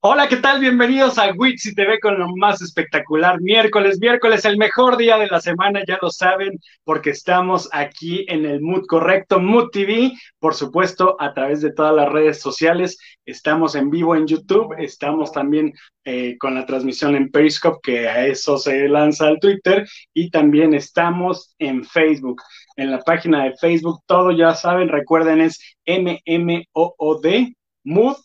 [0.00, 0.60] Hola, ¿qué tal?
[0.60, 3.40] Bienvenidos a Wixi TV con lo más espectacular.
[3.40, 8.44] Miércoles, miércoles, el mejor día de la semana, ya lo saben, porque estamos aquí en
[8.44, 12.98] el Mood Correcto, Mood TV, por supuesto, a través de todas las redes sociales.
[13.24, 15.72] Estamos en vivo en YouTube, estamos también
[16.04, 20.72] eh, con la transmisión en Periscope, que a eso se lanza al Twitter, y también
[20.74, 22.42] estamos en Facebook.
[22.76, 28.16] En la página de Facebook, todo ya saben, recuerden, es M-M-O-O-D, Mood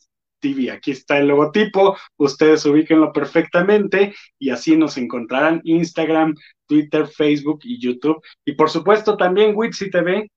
[0.41, 0.71] TV.
[0.71, 6.35] Aquí está el logotipo, ustedes ubíquenlo perfectamente y así nos encontrarán Instagram,
[6.67, 8.21] Twitter, Facebook y YouTube.
[8.43, 10.29] Y por supuesto también Witsi TV,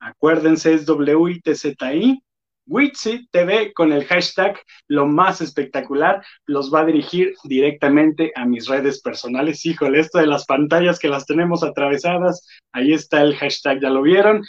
[0.00, 2.20] acuérdense es W-I-T-Z-I.
[2.66, 8.68] Witsi TV con el hashtag lo más espectacular los va a dirigir directamente a mis
[8.68, 9.66] redes personales.
[9.66, 14.02] Híjole, esto de las pantallas que las tenemos atravesadas, ahí está el hashtag, ya lo
[14.02, 14.44] vieron.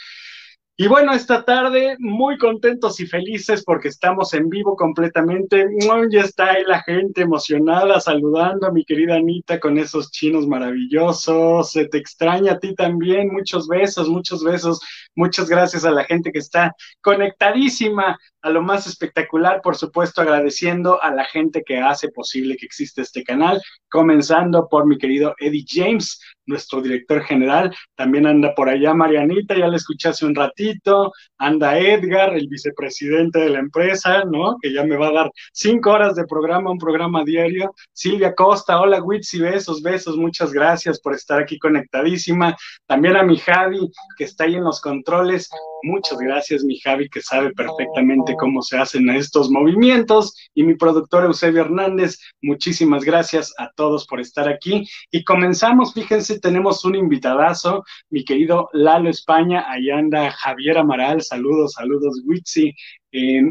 [0.74, 5.66] Y bueno, esta tarde muy contentos y felices porque estamos en vivo completamente.
[6.10, 11.72] Ya está ahí la gente emocionada saludando a mi querida Anita con esos chinos maravillosos.
[11.72, 13.28] Se te extraña a ti también.
[13.30, 14.80] Muchos besos, muchos besos.
[15.14, 21.00] Muchas gracias a la gente que está conectadísima a lo más espectacular, por supuesto, agradeciendo
[21.02, 25.64] a la gente que hace posible que exista este canal, comenzando por mi querido Eddie
[25.66, 31.12] James, nuestro director general, también anda por allá Marianita, ya la escuché hace un ratito,
[31.38, 34.56] anda Edgar, el vicepresidente de la empresa, ¿no?
[34.60, 38.80] Que ya me va a dar cinco horas de programa, un programa diario, Silvia Costa,
[38.80, 42.56] hola Witsi, besos, besos, muchas gracias por estar aquí conectadísima,
[42.86, 45.50] también a mi Javi, que está ahí en los controles,
[45.82, 50.34] muchas gracias mi Javi, que sabe perfectamente cómo se hacen estos movimientos.
[50.54, 54.88] Y mi productor Eusebio Hernández, muchísimas gracias a todos por estar aquí.
[55.10, 61.72] Y comenzamos, fíjense, tenemos un invitadazo, mi querido Lalo España, ahí anda Javier Amaral, saludos,
[61.72, 62.74] saludos, Witsi.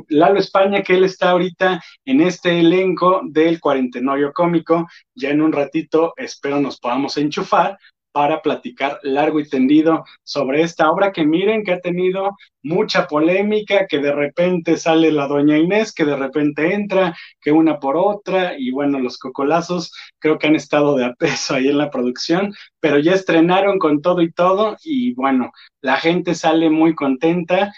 [0.09, 4.87] Lalo España, que él está ahorita en este elenco del cuarentenorio cómico.
[5.13, 7.77] Ya en un ratito espero nos podamos enchufar
[8.11, 13.87] para platicar largo y tendido sobre esta obra que miren que ha tenido mucha polémica,
[13.87, 18.55] que de repente sale la doña Inés, que de repente entra, que una por otra,
[18.57, 22.99] y bueno, los cocolazos creo que han estado de apeso ahí en la producción, pero
[22.99, 25.51] ya estrenaron con todo y todo, y bueno,
[25.81, 27.71] la gente sale muy contenta,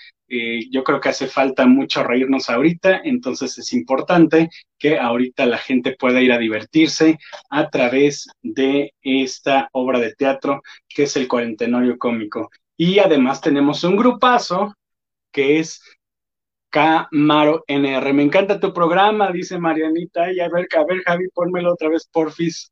[0.72, 4.50] yo creo que hace falta mucho reírnos ahorita, entonces es importante
[4.80, 10.62] que ahorita la gente pueda ir a divertirse a través de esta obra de teatro
[10.88, 12.50] que es el Cuarentenorio Cómico.
[12.78, 14.74] Y además tenemos un grupazo
[15.32, 15.82] que es
[16.74, 18.14] Camaro NR.
[18.14, 20.32] Me encanta tu programa, dice Marianita.
[20.32, 22.72] Y a ver, a ver, Javi, pónmelo otra vez, porfis.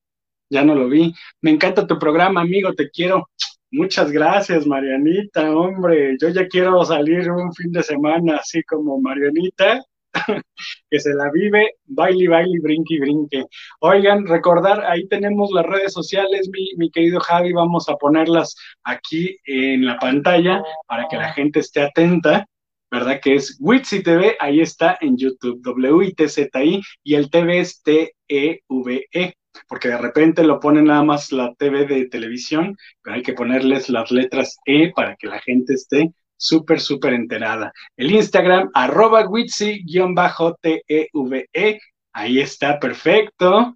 [0.50, 1.14] Ya no lo vi.
[1.42, 3.30] Me encanta tu programa, amigo, te quiero.
[3.74, 6.18] Muchas gracias, Marianita, hombre.
[6.20, 9.82] Yo ya quiero salir un fin de semana así como Marianita,
[10.90, 13.46] que se la vive, baile, baile, brinque, brinque.
[13.80, 19.38] Oigan, recordar, ahí tenemos las redes sociales, mi, mi querido Javi, vamos a ponerlas aquí
[19.46, 22.46] en la pantalla para que la gente esté atenta.
[22.94, 23.22] ¿verdad?
[23.24, 29.08] Que es Witsi TV, ahí está en YouTube, W-I-T-Z-I, y el TV es T-E-V-E.
[29.14, 29.34] -E
[29.68, 33.90] porque de repente lo ponen nada más la TV de televisión, pero hay que ponerles
[33.90, 37.72] las letras E para que la gente esté súper, súper enterada.
[37.96, 41.80] El Instagram, arroba Witsi-TEVE, e,
[42.14, 43.76] ahí está, perfecto.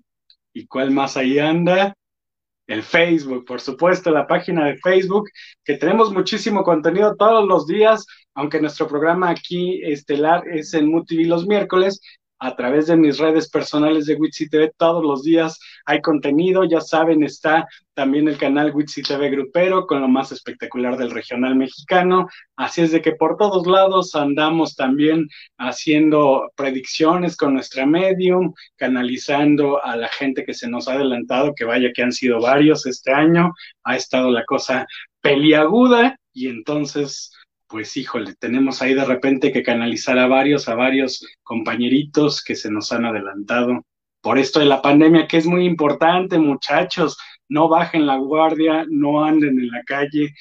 [0.53, 1.93] ¿Y cuál más ahí anda?
[2.67, 5.29] El Facebook, por supuesto, la página de Facebook,
[5.63, 11.27] que tenemos muchísimo contenido todos los días, aunque nuestro programa aquí estelar es en MUTV
[11.27, 12.01] los miércoles,
[12.45, 16.79] a través de mis redes personales de Witsi TV todos los días hay contenido, ya
[16.79, 22.27] saben, está también el canal Witsi TV Grupero con lo más espectacular del regional mexicano,
[22.55, 29.83] así es de que por todos lados andamos también haciendo predicciones con nuestra medium, canalizando
[29.83, 33.11] a la gente que se nos ha adelantado, que vaya que han sido varios este
[33.11, 33.53] año,
[33.83, 34.85] ha estado la cosa
[35.19, 37.31] peliaguda y entonces
[37.67, 42.71] pues híjole, tenemos ahí de repente que canalizar a varios, a varios compañeritos que se
[42.71, 43.85] nos han adelantado
[44.21, 47.17] por esto de la pandemia, que es muy importante, muchachos,
[47.47, 50.33] no bajen la guardia, no anden en la calle.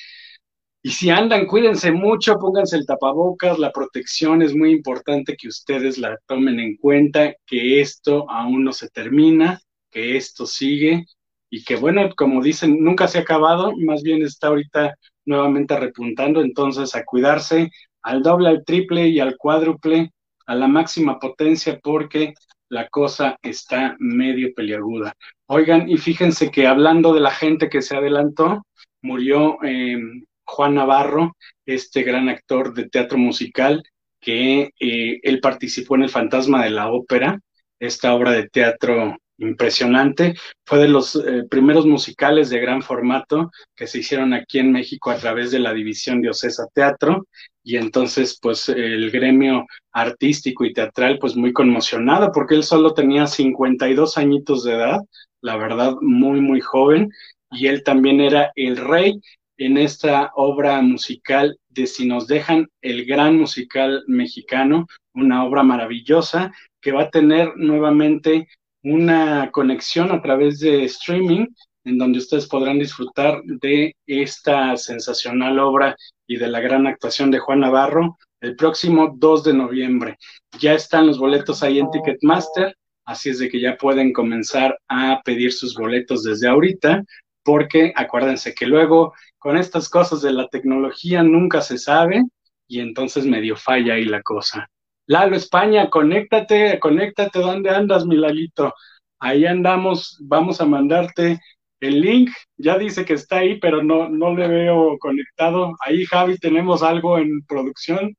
[0.82, 5.98] Y si andan, cuídense mucho, pónganse el tapabocas, la protección es muy importante que ustedes
[5.98, 9.60] la tomen en cuenta, que esto aún no se termina,
[9.90, 11.04] que esto sigue
[11.50, 14.94] y que bueno, como dicen, nunca se ha acabado, más bien está ahorita
[15.26, 17.70] nuevamente repuntando, entonces a cuidarse
[18.02, 20.12] al doble, al triple y al cuádruple,
[20.46, 22.34] a la máxima potencia, porque
[22.68, 25.14] la cosa está medio peliaguda.
[25.46, 28.66] Oigan, y fíjense que hablando de la gente que se adelantó,
[29.02, 31.36] murió em, Juan Navarro,
[31.66, 33.82] este gran actor de teatro musical,
[34.20, 37.40] que eh, él participó en El Fantasma de la Ópera,
[37.78, 40.34] esta obra de teatro impresionante.
[40.64, 45.10] Fue de los eh, primeros musicales de gran formato que se hicieron aquí en México
[45.10, 47.26] a través de la división de Ocesa Teatro
[47.62, 53.26] y entonces pues el gremio artístico y teatral pues muy conmocionado porque él solo tenía
[53.26, 55.00] 52 añitos de edad,
[55.40, 57.10] la verdad muy muy joven
[57.50, 59.20] y él también era el rey
[59.56, 66.52] en esta obra musical de Si nos dejan el gran musical mexicano, una obra maravillosa
[66.80, 68.48] que va a tener nuevamente
[68.84, 71.46] una conexión a través de streaming
[71.84, 75.96] en donde ustedes podrán disfrutar de esta sensacional obra
[76.26, 80.18] y de la gran actuación de Juan Navarro el próximo 2 de noviembre.
[80.58, 82.76] Ya están los boletos ahí en Ticketmaster,
[83.06, 87.02] así es de que ya pueden comenzar a pedir sus boletos desde ahorita,
[87.42, 92.22] porque acuérdense que luego con estas cosas de la tecnología nunca se sabe
[92.68, 94.68] y entonces medio falla ahí la cosa.
[95.06, 98.72] Lalo España, conéctate, conéctate, ¿dónde andas, mi Lalito?
[99.18, 101.40] Ahí andamos, vamos a mandarte
[101.80, 105.74] el link, ya dice que está ahí, pero no, no le veo conectado.
[105.80, 108.16] Ahí, Javi, tenemos algo en producción,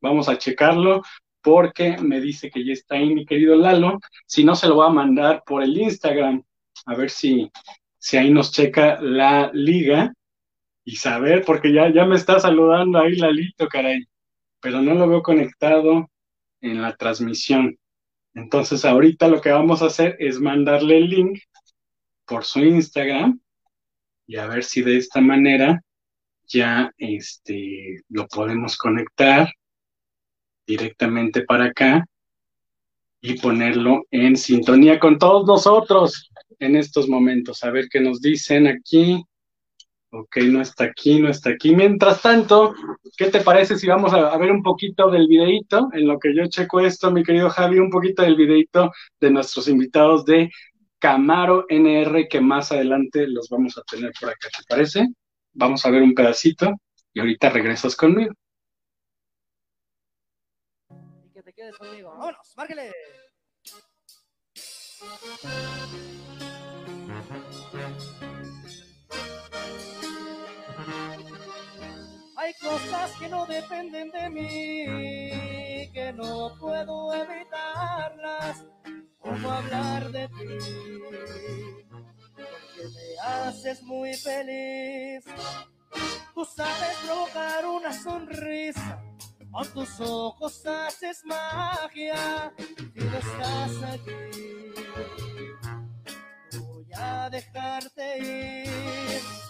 [0.00, 1.02] vamos a checarlo,
[1.42, 3.98] porque me dice que ya está ahí, mi querido Lalo.
[4.26, 6.44] Si no, se lo voy a mandar por el Instagram,
[6.86, 7.50] a ver si,
[7.98, 10.12] si ahí nos checa la liga
[10.84, 14.04] y saber, porque ya, ya me está saludando ahí Lalito, caray,
[14.60, 16.08] pero no lo veo conectado
[16.60, 17.78] en la transmisión.
[18.34, 21.40] Entonces ahorita lo que vamos a hacer es mandarle el link
[22.26, 23.40] por su Instagram
[24.26, 25.82] y a ver si de esta manera
[26.46, 29.52] ya este, lo podemos conectar
[30.66, 32.04] directamente para acá
[33.20, 37.62] y ponerlo en sintonía con todos nosotros en estos momentos.
[37.64, 39.22] A ver qué nos dicen aquí.
[40.12, 41.74] Ok, no está aquí, no está aquí.
[41.74, 42.74] Mientras tanto,
[43.16, 45.88] ¿qué te parece si vamos a, ver un poquito del videito?
[45.92, 48.90] En lo que yo checo esto, mi querido Javi, un poquito del videito
[49.20, 50.50] de nuestros invitados de
[50.98, 55.06] Camaro NR, que más adelante los vamos a tener por acá, ¿te parece?
[55.52, 56.72] Vamos a ver un pedacito
[57.14, 58.34] y ahorita regresas conmigo.
[61.24, 62.10] Y que te quedes conmigo.
[62.10, 62.52] ¡Vámonos!
[62.56, 62.90] ¡Márquele!
[72.50, 78.66] Hay cosas que no dependen de mí, que no puedo evitarlas,
[79.20, 80.58] como hablar de ti,
[81.00, 85.24] porque me haces muy feliz.
[86.34, 89.00] Tú sabes provocar una sonrisa,
[89.52, 94.72] con tus ojos haces magia, y no estás aquí.
[96.58, 99.49] Voy a dejarte ir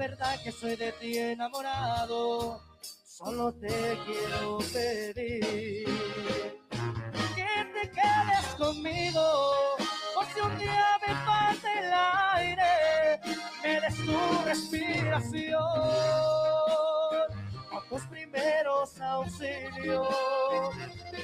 [0.00, 2.58] verdad que soy de ti enamorado,
[3.04, 5.84] solo te quiero pedir
[7.36, 9.20] que te quedes conmigo,
[10.14, 11.92] por si un día me falta el
[12.38, 13.20] aire,
[13.62, 15.60] me des tu respiración,
[18.66, 20.08] auxilios,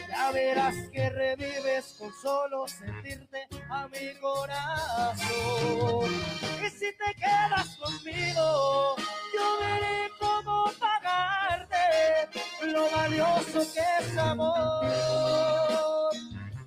[0.09, 6.11] ya verás que revives con solo sentirte a mi corazón.
[6.65, 8.97] Y si te quedas conmigo,
[9.35, 11.77] yo veré cómo pagarte
[12.63, 14.87] lo valioso que es amor.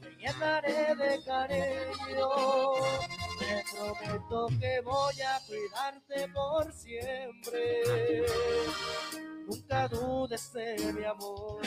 [0.01, 2.30] Te llenaré de cariño,
[3.49, 8.23] te prometo que voy a cuidarte por siempre.
[9.47, 11.61] Nunca dudes de mi amor.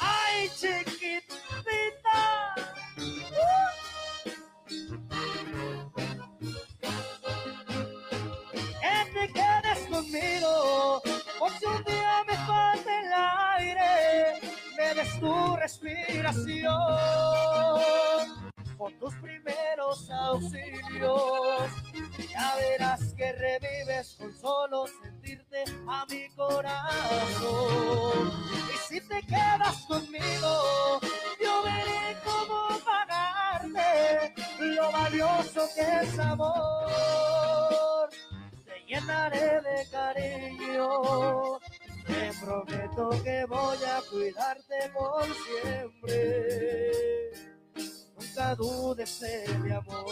[0.00, 2.54] Ay, chiquitita.
[8.82, 11.00] Que te quedes conmigo,
[11.38, 13.12] por si un día me falta el
[13.56, 14.40] aire,
[14.76, 16.74] me des tu respiración
[18.76, 21.70] con tus primeros auxilios.
[22.30, 26.82] Ya verás que revives con solo sentirte a mi corazón.
[28.72, 31.00] Y si te quedas conmigo,
[31.40, 38.10] yo veré cómo pagarte lo valioso que es amor.
[38.64, 41.58] Te llenaré de cariño.
[42.06, 46.23] Te prometo que voy a cuidarte por siempre.
[48.44, 49.22] Nunca dudes
[49.72, 50.04] amor.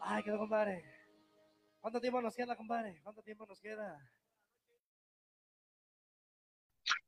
[0.00, 0.84] Ay, quedó, compadre.
[1.80, 2.98] ¿Cuánto tiempo nos queda, compadre?
[3.02, 3.98] ¿Cuánto tiempo nos queda?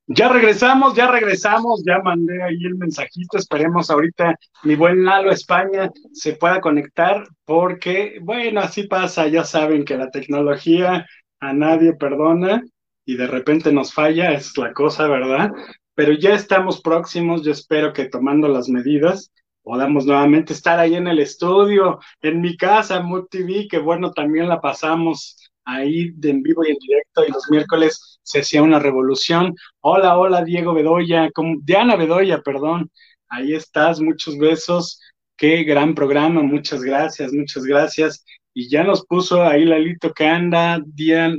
[0.08, 5.90] Ya regresamos, ya regresamos, ya mandé ahí el mensajito, esperemos ahorita mi buen Lalo España
[6.12, 11.04] se pueda conectar porque, bueno, así pasa, ya saben que la tecnología
[11.40, 12.62] a nadie perdona
[13.04, 15.52] y de repente nos falla, es la cosa, ¿verdad?
[15.94, 21.08] Pero ya estamos próximos, yo espero que tomando las medidas podamos nuevamente estar ahí en
[21.08, 26.42] el estudio, en mi casa, Mood TV, que bueno, también la pasamos ahí de en
[26.42, 29.56] vivo y en directo y los miércoles se hacía una revolución.
[29.80, 31.30] Hola, hola Diego Bedoya,
[31.62, 32.90] Diana Bedoya, perdón,
[33.28, 35.00] ahí estás, muchos besos,
[35.36, 38.24] qué gran programa, muchas gracias, muchas gracias.
[38.56, 40.82] Y ya nos puso ahí Lalito que anda,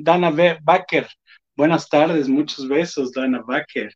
[0.04, 0.30] Dana
[0.62, 1.08] Baker.
[1.56, 3.92] Buenas tardes, muchos besos, Dana Baker.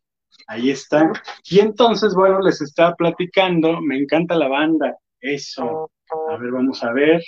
[0.48, 1.12] Ahí está.
[1.44, 5.88] Y entonces, bueno, les estaba platicando, me encanta la banda, eso.
[6.32, 7.22] A ver, vamos a ver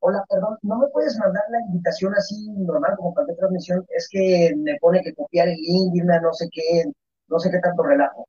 [0.00, 3.84] hola, perdón, ¿no me puedes mandar la invitación así normal como para transmisión?
[3.96, 6.84] Es que me pone que copiar el link, irme no sé qué,
[7.28, 8.24] no sé qué tanto relajo.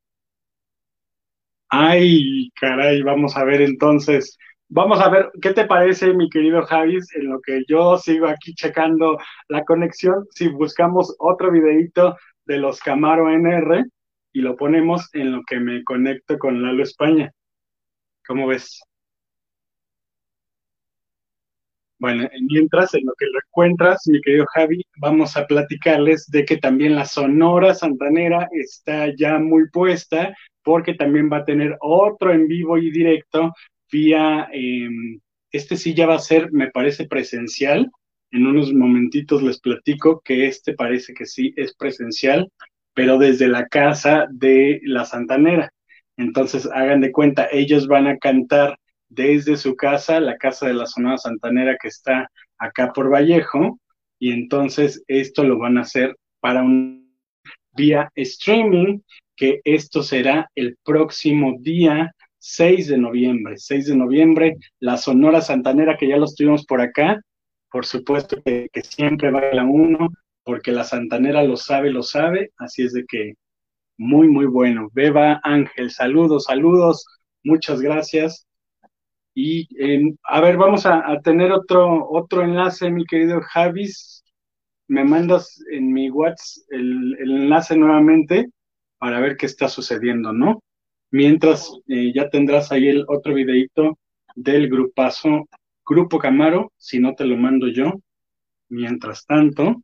[1.69, 4.38] Ay, caray, vamos a ver entonces.
[4.72, 8.54] Vamos a ver, ¿qué te parece, mi querido Javis, en lo que yo sigo aquí
[8.54, 10.28] checando la conexión?
[10.30, 13.84] Si buscamos otro videito de los Camaro NR
[14.32, 17.32] y lo ponemos en lo que me conecto con Lalo España.
[18.28, 18.80] ¿Cómo ves?
[21.98, 26.58] Bueno, mientras en lo que lo encuentras, mi querido Javi, vamos a platicarles de que
[26.58, 32.48] también la Sonora Santanera está ya muy puesta, porque también va a tener otro en
[32.48, 33.52] vivo y directo
[33.91, 35.19] vía, em,
[35.51, 37.91] este sí ya va a ser, me parece, presencial.
[38.31, 42.51] En unos momentitos les platico que este parece que sí es presencial,
[42.93, 45.72] pero desde la casa de la Santanera.
[46.17, 48.77] Entonces, hagan de cuenta, ellos van a cantar
[49.10, 53.79] desde su casa, la casa de la Sonora Santanera que está acá por Vallejo,
[54.19, 57.17] y entonces esto lo van a hacer para un
[57.74, 59.00] vía streaming,
[59.36, 63.58] que esto será el próximo día 6 de noviembre.
[63.58, 67.22] 6 de noviembre, la Sonora Santanera, que ya los tuvimos por acá,
[67.72, 70.10] por supuesto que, que siempre baila uno,
[70.43, 73.34] porque la Santanera lo sabe, lo sabe, así es de que
[74.00, 74.89] muy, muy bueno.
[74.93, 77.05] Beba Ángel, saludos, saludos,
[77.43, 78.48] muchas gracias.
[79.36, 79.67] Y
[80.24, 84.24] a ver, vamos a, tener otro, otro enlace, mi querido Javis.
[84.88, 88.48] Me mandas en mi WhatsApp el, enlace nuevamente
[88.98, 90.63] para ver qué está sucediendo, ¿no?
[91.12, 93.98] Mientras eh, ya tendrás ahí el otro videito
[94.36, 95.48] del grupazo
[95.86, 97.94] Grupo Camaro, si no te lo mando yo,
[98.70, 99.82] mientras tanto,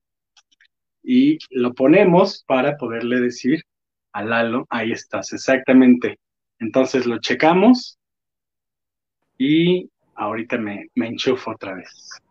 [1.02, 3.64] y lo ponemos para poderle decir
[4.12, 6.20] a Lalo, ahí estás, exactamente.
[6.60, 7.98] Entonces lo checamos
[9.38, 12.22] y ahorita me, me enchufo otra vez.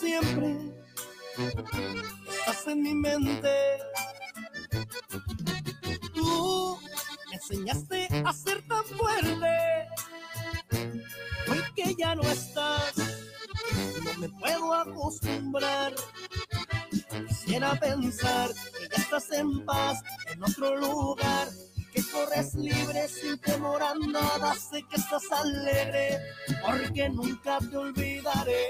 [0.00, 0.56] Siempre
[2.28, 3.54] estás en mi mente.
[6.14, 6.78] Tú
[7.28, 9.88] me enseñaste a ser tan fuerte.
[11.50, 12.94] Hoy que ya no estás,
[14.04, 15.92] no me puedo acostumbrar.
[17.28, 20.02] Quisiera pensar que ya estás en paz
[20.32, 21.48] en otro lugar
[21.92, 26.20] que corres libre sin temor a nada, sé que estás alegre,
[26.64, 28.68] porque nunca te olvidaré.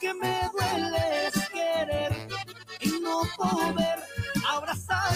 [0.00, 2.28] Que me duele es querer
[2.80, 3.98] y no poder
[4.48, 5.12] abrazar,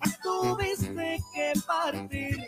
[0.00, 2.44] pues tuviste que partir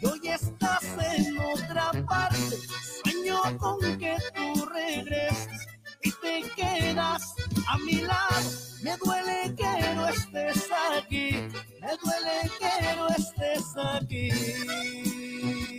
[0.00, 0.84] y hoy estás
[1.16, 2.56] en otra parte,
[3.02, 5.66] sueño con que tú regreses
[6.02, 7.34] y te quedas
[7.66, 8.50] a mi lado.
[8.82, 11.48] Me duele que no estés aquí,
[11.80, 15.77] me duele que no estés aquí.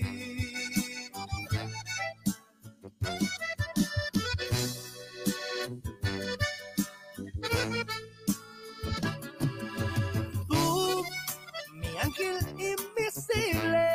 [12.20, 13.88] Ángel invisible,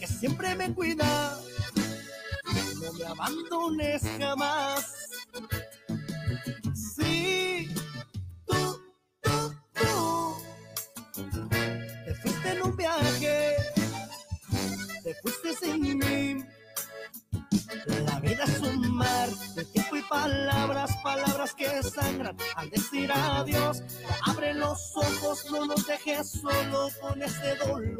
[0.00, 1.38] que siempre me cuida
[2.80, 4.94] no me abandones jamás.
[6.74, 7.68] Sí,
[8.46, 8.80] tú,
[9.22, 10.36] tú, tú,
[12.04, 13.56] te fuiste en un viaje,
[15.02, 16.44] te fuiste sin mí.
[18.06, 19.77] La vida es un mar de
[20.08, 23.82] palabras, palabras que sangran al decir adiós.
[24.26, 27.98] Abre los ojos, no nos dejes solo con este dolor.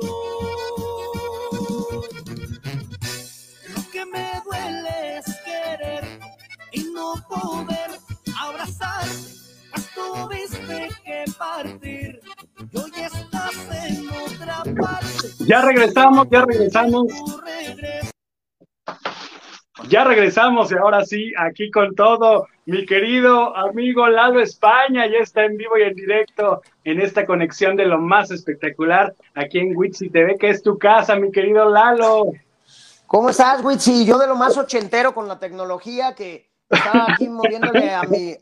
[3.74, 6.20] Lo que me duele es querer
[6.72, 7.90] y no poder
[8.40, 9.04] abrazar.
[9.72, 12.20] Pues tuviste que partir
[12.72, 13.54] y hoy estás
[13.86, 15.28] en otra parte.
[15.46, 17.06] Ya regresamos, ya regresamos.
[19.88, 25.46] Ya regresamos y ahora sí, aquí con todo, mi querido amigo Lalo España, ya está
[25.46, 30.10] en vivo y en directo en esta conexión de lo más espectacular aquí en Witsi
[30.10, 32.32] TV, que es tu casa, mi querido Lalo.
[33.06, 34.04] ¿Cómo estás, Witsi?
[34.04, 38.36] Yo de lo más ochentero con la tecnología que estaba aquí moviéndole a mi,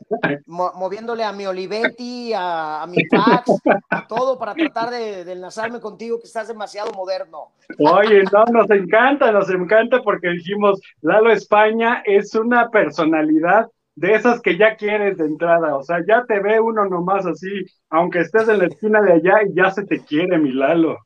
[0.46, 5.32] mo- moviéndole a mi Olivetti, a, a mi fax, a todo para tratar de, de
[5.32, 7.52] enlazarme contigo, que estás demasiado moderno.
[7.78, 14.40] Oye, no, nos encanta, nos encanta porque dijimos, Lalo España es una personalidad de esas
[14.42, 18.48] que ya quieres de entrada, o sea, ya te ve uno nomás así, aunque estés
[18.48, 20.98] en la esquina de allá y ya se te quiere, mi Lalo.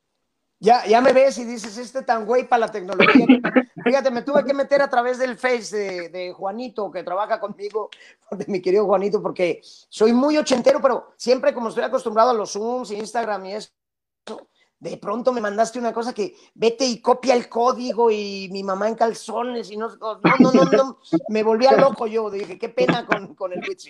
[0.63, 3.25] Ya, ya me ves y dices, este tan güey para la tecnología.
[3.83, 7.89] Fíjate, me tuve que meter a través del Face de, de Juanito, que trabaja conmigo,
[8.31, 12.51] de mi querido Juanito, porque soy muy ochentero, pero siempre como estoy acostumbrado a los
[12.51, 13.71] Zooms, Instagram y eso,
[14.77, 18.87] de pronto me mandaste una cosa que vete y copia el código y mi mamá
[18.87, 20.99] en calzones y no, no, no, no, no,
[21.29, 23.89] me volvía loco yo, dije, qué pena con, con el Witsi.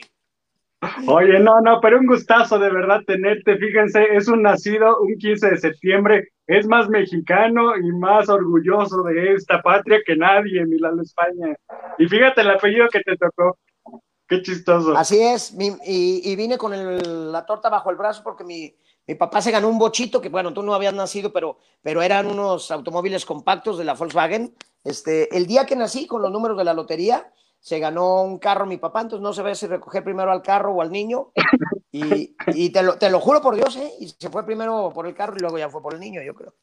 [1.08, 3.56] Oye, no, no, pero un gustazo de verdad tenerte.
[3.58, 9.34] Fíjense, es un nacido un 15 de septiembre, es más mexicano y más orgulloso de
[9.34, 11.56] esta patria que nadie, mi Lalo España.
[12.00, 13.58] Y fíjate el apellido que te tocó.
[14.28, 14.96] Qué chistoso.
[14.98, 18.74] Así es, mi- y, y vine con el- la torta bajo el brazo porque mi,
[19.06, 22.26] mi papá se ganó un bochito, que bueno, tú no habías nacido, pero, pero eran
[22.28, 24.56] unos automóviles compactos de la Volkswagen.
[24.84, 28.66] Este, el día que nací, con los números de la lotería, se ganó un carro
[28.66, 31.32] mi papá, entonces no se ve si recoger primero al carro o al niño.
[31.94, 33.92] Y, y te, lo, te lo juro por Dios, ¿eh?
[34.00, 36.34] Y se fue primero por el carro y luego ya fue por el niño, yo
[36.34, 36.54] creo.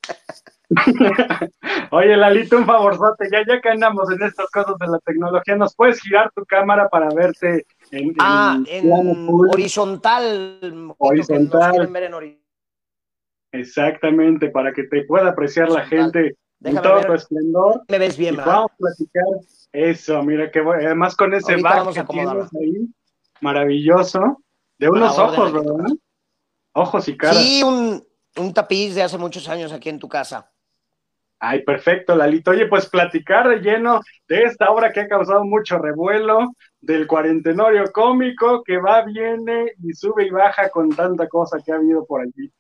[1.90, 5.76] Oye, Lalito, un favorzote, ya, ya que andamos en estas cosas de la tecnología, ¿nos
[5.76, 10.95] puedes girar tu cámara para verte en, Ah, plano en horizontal.
[10.97, 11.87] Horizontal.
[11.88, 12.40] ver en
[13.52, 17.06] Exactamente, para que te pueda apreciar la gente en Déjame todo ver.
[17.06, 17.84] tu esplendor.
[17.88, 18.52] Me ves bien, ¿verdad?
[18.52, 19.25] vamos a platicar
[19.73, 22.88] eso, mira que bueno, además con ese back que tienes ahí,
[23.40, 24.42] maravilloso,
[24.78, 25.52] de unos ojos.
[25.52, 25.92] ¿verdad?
[26.73, 27.34] Ojos y cara.
[27.34, 28.04] Sí, un,
[28.36, 30.50] un tapiz de hace muchos años aquí en tu casa.
[31.40, 32.50] Ay, perfecto, Lalito.
[32.50, 37.92] Oye, pues platicar de lleno de esta obra que ha causado mucho revuelo, del cuarentenorio
[37.92, 42.23] cómico que va, viene y sube y baja con tanta cosa que ha habido por
[42.23, 42.52] allí.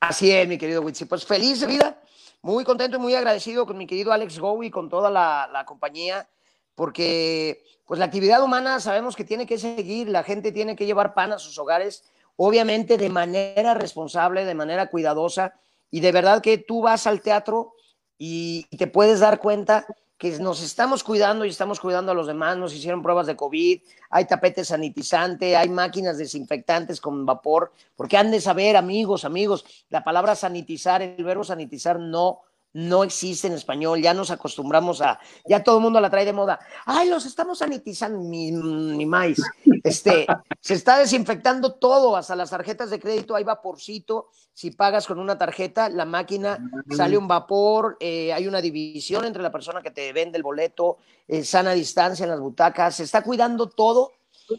[0.00, 1.04] Así es, mi querido Witsi.
[1.04, 2.00] Pues feliz de vida,
[2.42, 5.64] muy contento y muy agradecido con mi querido Alex Go y con toda la, la
[5.64, 6.28] compañía,
[6.74, 11.14] porque pues la actividad humana sabemos que tiene que seguir, la gente tiene que llevar
[11.14, 12.04] pan a sus hogares,
[12.36, 15.54] obviamente de manera responsable, de manera cuidadosa,
[15.90, 17.74] y de verdad que tú vas al teatro
[18.16, 19.86] y te puedes dar cuenta
[20.20, 23.80] que nos estamos cuidando y estamos cuidando a los demás, nos hicieron pruebas de COVID,
[24.10, 30.04] hay tapete sanitizante, hay máquinas desinfectantes con vapor, porque han de saber, amigos, amigos, la
[30.04, 35.62] palabra sanitizar, el verbo sanitizar no, no existe en español, ya nos acostumbramos a, ya
[35.64, 39.38] todo el mundo la trae de moda, ay, los estamos sanitizando, ni, ni más,
[39.82, 40.26] este,
[40.60, 45.38] se está desinfectando todo, hasta las tarjetas de crédito, hay vaporcito, si pagas con una
[45.38, 46.58] tarjeta, la máquina
[46.94, 50.98] sale un vapor, eh, hay una división entre la persona que te vende el boleto,
[51.26, 54.12] eh, sana distancia en las butacas, se está cuidando todo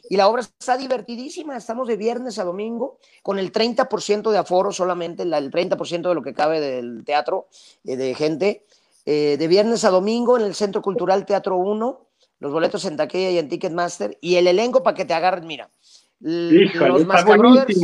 [0.09, 1.55] y la obra está divertidísima.
[1.57, 6.15] Estamos de viernes a domingo con el 30% de aforo solamente, la- el 30% de
[6.15, 7.47] lo que cabe del teatro
[7.83, 8.65] eh, de gente.
[9.05, 12.05] eh, de viernes a domingo en el Centro Cultural Teatro 1,
[12.39, 15.71] los boletos en taquilla y en Ticketmaster y el elenco para que te agarren, mira.
[16.19, 17.79] Híjole, los Mascabrothers.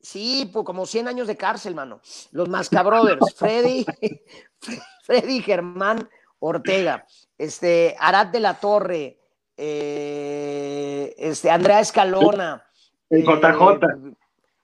[0.00, 2.00] Sí, pues como 100 años de cárcel, mano.
[2.32, 3.84] Los Mascabrothers, Freddy,
[5.02, 7.06] Freddy Germán Ortega,
[7.38, 9.18] este, Arad de la Torre,
[9.56, 12.64] eh, este, Andrea Escalona.
[13.10, 14.16] El eh, JJ.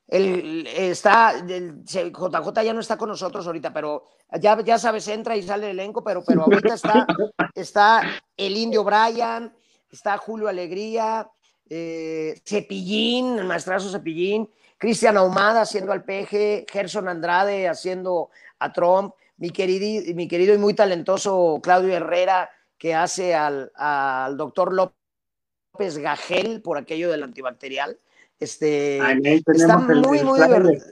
[0.09, 4.05] el- está, el- JJ ya no está con nosotros ahorita, pero
[4.41, 7.07] ya, ya sabes, entra y sale el elenco, pero, pero ahorita está,
[7.55, 8.03] está
[8.37, 9.53] el Indio Brian,
[9.91, 11.29] está Julio Alegría,
[11.69, 19.15] eh, Cepillín, el maestrazo Cepillín, Cristian Ahumada haciendo al peje, Gerson Andrade haciendo a Trump,
[19.37, 22.51] mi querido, mi querido y muy talentoso Claudio Herrera,
[22.81, 28.01] que hace al, al doctor López Gagel por aquello del antibacterial.
[28.41, 30.83] Este, está muy, muy divertido.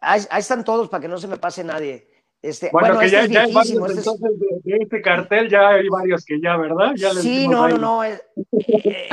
[0.00, 2.08] Ahí, ahí están todos para que no se me pase nadie.
[2.40, 4.30] Este, bueno, que este ya, hay varios, este entonces
[4.64, 6.92] de, este cartel ya hay varios que ya, ¿verdad?
[6.96, 8.22] Ya sí, no, no, no, es,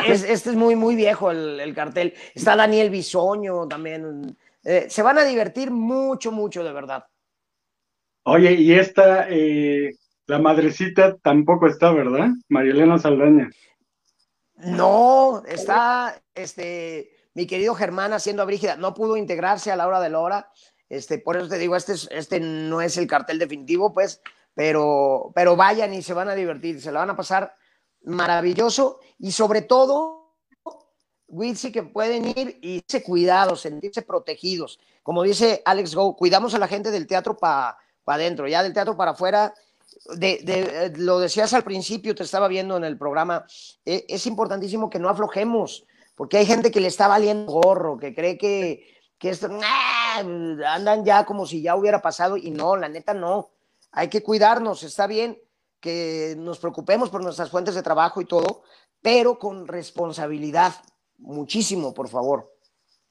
[0.07, 2.13] este es muy, muy viejo el, cartel.
[2.33, 4.37] Está Daniel Bisoño también.
[4.63, 7.05] Eh, se van a divertir mucho, mucho, de verdad.
[8.23, 9.91] Oye, y esta, eh,
[10.27, 12.29] la madrecita tampoco está, ¿verdad?
[12.49, 13.49] María Elena Saldaña.
[14.55, 18.75] No, está, este, mi querido Germán haciendo a Brígida.
[18.75, 20.49] No pudo integrarse a la hora de la hora
[20.89, 24.21] este, por eso te digo, este, este no es el cartel definitivo, pues,
[24.53, 27.53] pero, pero vayan y se van a divertir, se la van a pasar
[28.03, 30.35] maravilloso y sobre todo,
[31.27, 34.79] Witsi, que pueden ir y se cuidados, sentirse protegidos.
[35.03, 38.95] Como dice Alex Go, cuidamos a la gente del teatro para adentro, ya del teatro
[38.95, 39.53] para afuera.
[40.15, 43.45] De, lo decías al principio, te estaba viendo en el programa,
[43.85, 48.15] e, es importantísimo que no aflojemos, porque hay gente que le está valiendo gorro, que
[48.15, 49.49] cree que, que esto,
[50.17, 53.51] andan ya como si ya hubiera pasado y no, la neta no.
[53.91, 55.41] Hay que cuidarnos, está bien
[55.79, 58.63] que nos preocupemos por nuestras fuentes de trabajo y todo,
[59.01, 60.73] pero con responsabilidad,
[61.17, 62.56] muchísimo, por favor.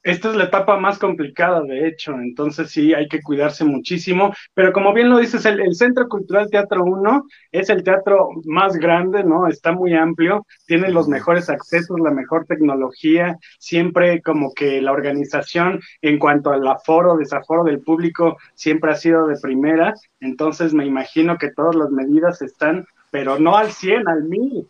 [0.07, 4.73] Esta es la etapa más complicada, de hecho, entonces sí hay que cuidarse muchísimo, pero
[4.73, 9.49] como bien lo dices, el, Centro Cultural Teatro 1 es el teatro más grande, ¿no?
[9.49, 15.81] Está muy amplio, tiene los mejores accesos, la mejor tecnología, siempre como que la organización
[16.03, 21.37] en cuanto al aforo, desaforo del público, siempre ha sido de primera, entonces me imagino
[21.37, 24.69] que todas las medidas están, pero no al 100, al 1000.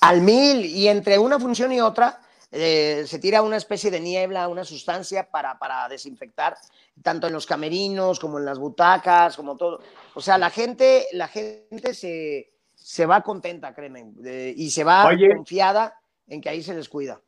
[0.00, 4.48] Al 1000, y entre una función y otra eh, se tira una especie de niebla,
[4.48, 6.56] una sustancia para, para desinfectar,
[7.02, 9.80] tanto en los camerinos como en las butacas, como todo.
[10.14, 14.12] O sea, la gente, la gente se, se va contenta, créeme,
[14.56, 17.20] y se va confiada en que ahí se descuida.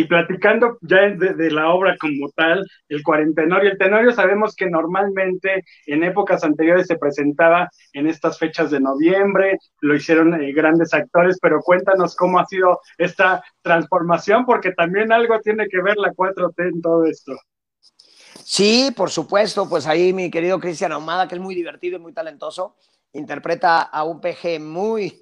[0.00, 5.62] Y platicando ya de, la obra como tal, el cuarentenorio, el tenorio sabemos que normalmente
[5.84, 11.36] en épocas anteriores se presentaba en estas fechas de noviembre, lo hicieron eh, grandes actores,
[11.42, 16.54] pero cuéntanos cómo ha sido esta transformación, porque también algo tiene que ver la 4T
[16.72, 17.32] en todo esto.
[18.42, 22.14] Sí, por supuesto, pues ahí mi querido Cristian Ahumada, que es muy divertido y muy
[22.14, 22.74] talentoso,
[23.12, 25.20] interpreta a un PG muy,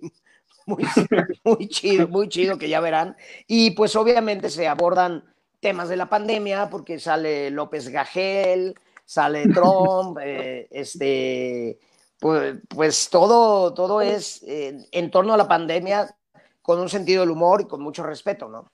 [1.45, 3.17] muy, chido, muy chido que ya verán.
[3.47, 5.25] Y pues obviamente se abordan
[5.61, 11.79] temas de la pandemia porque sale López Gagel, sale Trump, eh, este,
[12.21, 16.15] pues, pues, todo, todo es eh, en torno a la pandemia
[16.63, 18.71] con un sentido del humor y con mucho respeto, ¿no?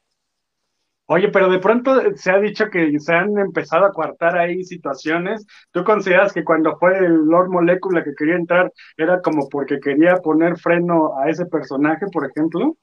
[1.06, 5.46] Oye, pero de pronto se ha dicho que se han empezado a coartar ahí situaciones.
[5.70, 10.16] ¿Tú consideras que cuando fue el Lord Molecula que quería entrar era como porque quería
[10.16, 12.76] poner freno a ese personaje, por ejemplo?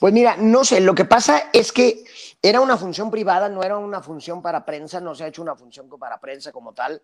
[0.00, 2.04] Pues mira, no sé, lo que pasa es que
[2.42, 5.56] era una función privada, no era una función para prensa, no se ha hecho una
[5.56, 7.00] función para prensa como tal.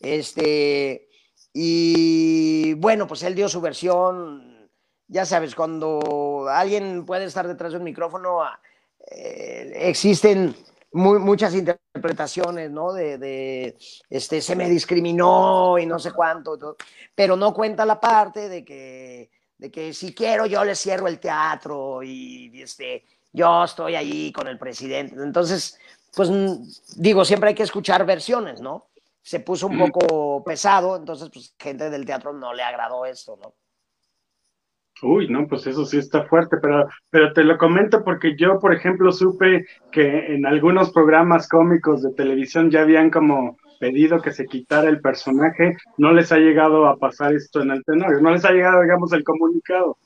[0.00, 1.08] Este,
[1.52, 4.68] y bueno, pues él dio su versión,
[5.06, 8.42] ya sabes, cuando alguien puede estar detrás de un micrófono
[9.10, 10.54] eh, existen
[10.92, 12.92] muchas interpretaciones, ¿no?
[12.92, 13.76] De,
[14.08, 16.76] este, se me discriminó y no sé cuánto,
[17.14, 21.20] pero no cuenta la parte de que, de que si quiero yo le cierro el
[21.20, 25.14] teatro y este, yo estoy ahí con el presidente.
[25.22, 25.78] Entonces,
[26.14, 26.30] pues
[26.96, 28.88] digo, siempre hay que escuchar versiones, ¿no?
[29.22, 33.54] Se puso un poco pesado, entonces, pues gente del teatro no le agradó esto, ¿no?
[35.02, 38.74] Uy, no, pues eso sí está fuerte, pero, pero te lo comento porque yo, por
[38.74, 44.46] ejemplo, supe que en algunos programas cómicos de televisión ya habían como pedido que se
[44.46, 48.44] quitara el personaje, no les ha llegado a pasar esto en el tenorio, no les
[48.44, 49.96] ha llegado, digamos, el comunicado.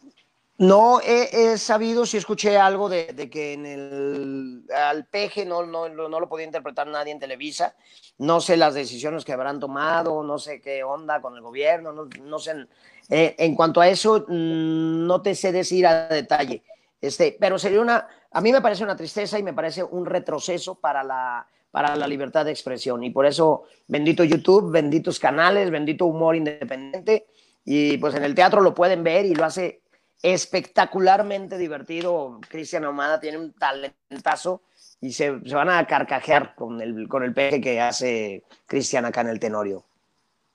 [0.63, 6.21] No he, sabido, si escuché algo de, que en el al peje no, no, no,
[6.21, 7.75] lo podía interpretar nadie en Televisa.
[8.19, 12.09] No sé las decisiones que habrán tomado, no sé qué onda con el gobierno, no,
[12.23, 12.69] no sé.
[13.11, 16.63] Eh, en cuanto a eso, mm, no te sé decir a detalle.
[17.01, 20.77] Este, pero sería una, a mí me parece una tristeza y me parece un retroceso
[20.77, 23.03] para la, para la libertad de expresión.
[23.03, 27.27] Y por eso, bendito YouTube, benditos canales, bendito humor independiente.
[27.65, 29.82] Y pues en el teatro lo pueden ver y lo hace
[30.23, 32.41] espectacularmente divertido.
[32.49, 34.63] Cristian Omada tiene un talentazo
[35.01, 39.29] y se, van a carcajear con el, con el peje que hace Cristian acá en
[39.29, 39.85] el Tenorio.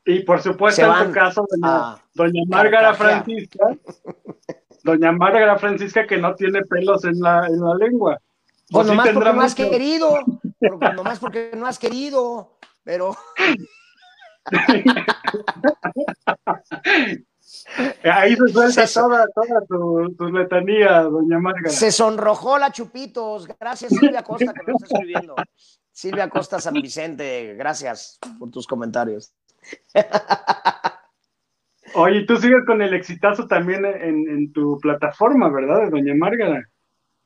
[0.05, 3.75] Y por supuesto, en tu caso, doña, doña Márgara Francisca,
[4.83, 8.17] doña Márgara Francisca que no tiene pelos en la, en la lengua.
[8.69, 10.19] Pues nomás porque no has querido,
[10.95, 13.17] nomás porque no has querido, pero...
[18.03, 19.27] Ahí se suelta toda,
[19.67, 21.69] toda tu, letanía, doña Márgara.
[21.69, 23.47] Se sonrojó la Chupitos.
[23.59, 25.35] Gracias, Silvia Costa, que nos está escribiendo.
[25.91, 29.33] Silvia Costa San Vicente, gracias por tus comentarios.
[31.95, 35.83] Oye, tú sigues con el exitazo también en, en tu plataforma, ¿verdad?
[35.83, 36.63] De Doña Márgara.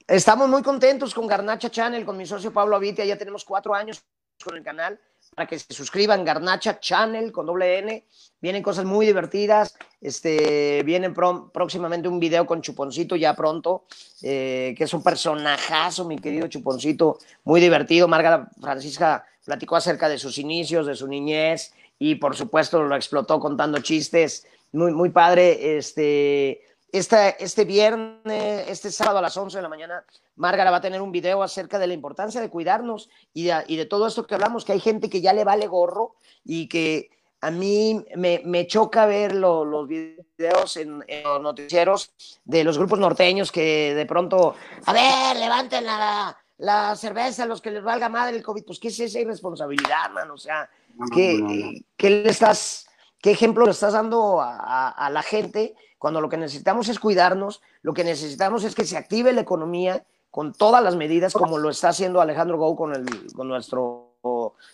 [0.07, 4.03] Estamos muy contentos con Garnacha Channel, con mi socio Pablo Avitia, ya tenemos cuatro años
[4.43, 4.99] con el canal,
[5.35, 8.05] para que se suscriban, Garnacha Channel con doble N,
[8.41, 13.85] vienen cosas muy divertidas, este, viene próximamente un video con Chuponcito ya pronto,
[14.21, 20.17] eh, que es un personajazo, mi querido Chuponcito, muy divertido, Margarita Francisca platicó acerca de
[20.17, 25.77] sus inicios, de su niñez, y por supuesto lo explotó contando chistes, muy, muy padre,
[25.77, 30.03] este este, este viernes, este sábado a las 11 de la mañana,
[30.35, 33.77] Márgara va a tener un video acerca de la importancia de cuidarnos y de, y
[33.77, 37.09] de, todo esto que hablamos, que hay gente que ya le vale gorro y que
[37.41, 42.11] a mí me, me choca ver los videos en, los noticieros
[42.45, 47.61] de los grupos norteños que de pronto, a ver, levanten la, la cerveza a los
[47.61, 48.63] que les valga madre el COVID.
[48.63, 50.29] Pues, ¿qué es esa irresponsabilidad, man?
[50.29, 50.69] O sea,
[51.15, 52.87] ¿qué, ¿qué le estás,
[53.19, 55.73] qué ejemplo le estás dando a, a, a la gente?
[56.01, 60.03] Cuando lo que necesitamos es cuidarnos, lo que necesitamos es que se active la economía
[60.31, 64.15] con todas las medidas, como lo está haciendo Alejandro Gou con, el, con nuestro,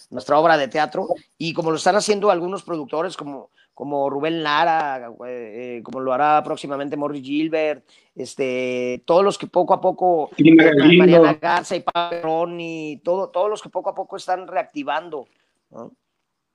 [0.09, 1.05] nuestra obra de teatro,
[1.37, 6.41] y como lo están haciendo algunos productores como, como Rubén Lara, eh, como lo hará
[6.45, 7.85] próximamente Morris Gilbert,
[8.15, 10.29] este, todos los que poco a poco,
[10.97, 11.83] Mariana Garza y
[12.59, 15.27] y todo, todos los que poco a poco están reactivando.
[15.71, 15.91] ¿no?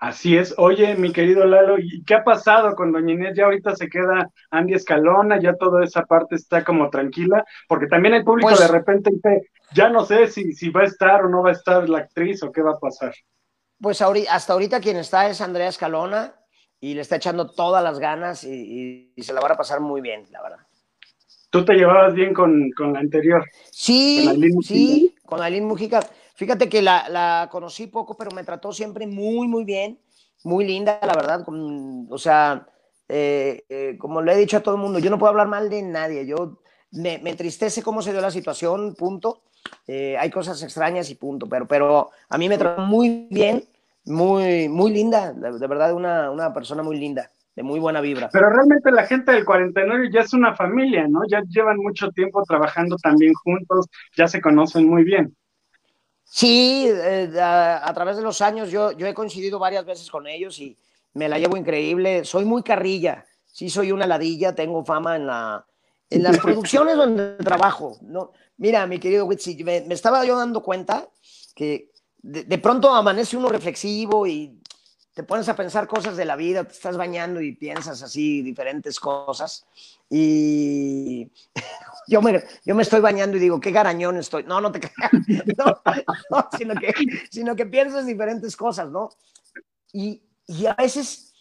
[0.02, 0.52] Así es.
[0.58, 3.36] Oye, mi querido Lalo, ¿y qué ha pasado con Doña Inés?
[3.36, 8.14] Ya ahorita se queda Andy Escalona, ya toda esa parte está como tranquila, porque también
[8.14, 11.28] el público pues de repente dice, ya no sé si, si va a estar o
[11.28, 13.14] no va a estar la actriz o qué va a pasar.
[13.80, 16.34] Pues hasta ahorita quien está es Andrea Escalona
[16.80, 20.24] y le está echando todas las ganas y, se la van a pasar muy bien,
[20.32, 20.66] la verdad.
[21.48, 23.48] ¿Tú te llevabas bien con, con la anterior?
[23.70, 26.00] Sí, con sí, con Aileen Mujica.
[26.34, 29.98] Fíjate que la, la, conocí poco, pero me trató siempre muy, muy bien,
[30.44, 31.44] muy linda, la verdad.
[31.46, 32.66] o sea,
[33.08, 35.68] eh, eh, como le he dicho a todo el mundo, yo no puedo hablar mal
[35.68, 36.26] de nadie.
[36.26, 36.58] Yo
[36.92, 39.42] me, me entristece cómo se dio la situación, punto.
[39.86, 43.64] Eh, hay cosas extrañas y punto, pero, pero a mí me trató muy bien,
[44.04, 48.30] muy, muy linda, de, de verdad, una, una persona muy linda de muy buena vibra.
[48.32, 51.20] Pero realmente la gente del 49 ya es una familia, ¿no?
[51.28, 55.36] Ya llevan mucho tiempo trabajando también juntos, ya se conocen muy bien.
[56.34, 60.26] Sí, eh, a, a, través de los años yo, yo he coincidido varias veces con
[60.26, 60.78] ellos y
[61.12, 62.24] me la llevo increíble.
[62.24, 65.66] Soy muy carrilla, sí soy una ladilla, tengo fama en, la,
[66.08, 67.98] en las producciones donde trabajo.
[68.00, 71.06] No, mira, mi querido Witsi, me, me, estaba yo dando cuenta
[71.54, 71.90] que
[72.22, 74.58] de, de, pronto amanece uno reflexivo y
[75.12, 78.98] te pones a pensar cosas de la vida, te estás bañando y piensas así diferentes
[78.98, 79.66] cosas.
[80.08, 81.30] Y
[82.12, 84.44] yo me, yo me estoy bañando y digo, qué garañón estoy.
[84.44, 85.10] No, no te creas,
[85.56, 85.80] no,
[86.30, 86.92] no, sino, que,
[87.30, 89.08] sino que piensas diferentes cosas, ¿no?
[89.92, 91.32] Y, y a veces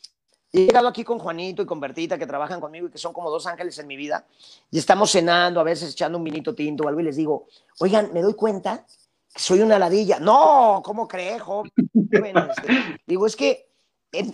[0.53, 3.29] he llegado aquí con Juanito y con Bertita, que trabajan conmigo y que son como
[3.29, 4.25] dos ángeles en mi vida,
[4.69, 7.47] y estamos cenando, a veces echando un vinito tinto o algo, y les digo,
[7.79, 8.85] oigan, me doy cuenta
[9.33, 10.19] que soy una ladilla.
[10.19, 11.71] No, ¿cómo crees, joven?
[11.93, 13.69] Este, digo, es que
[14.11, 14.33] en,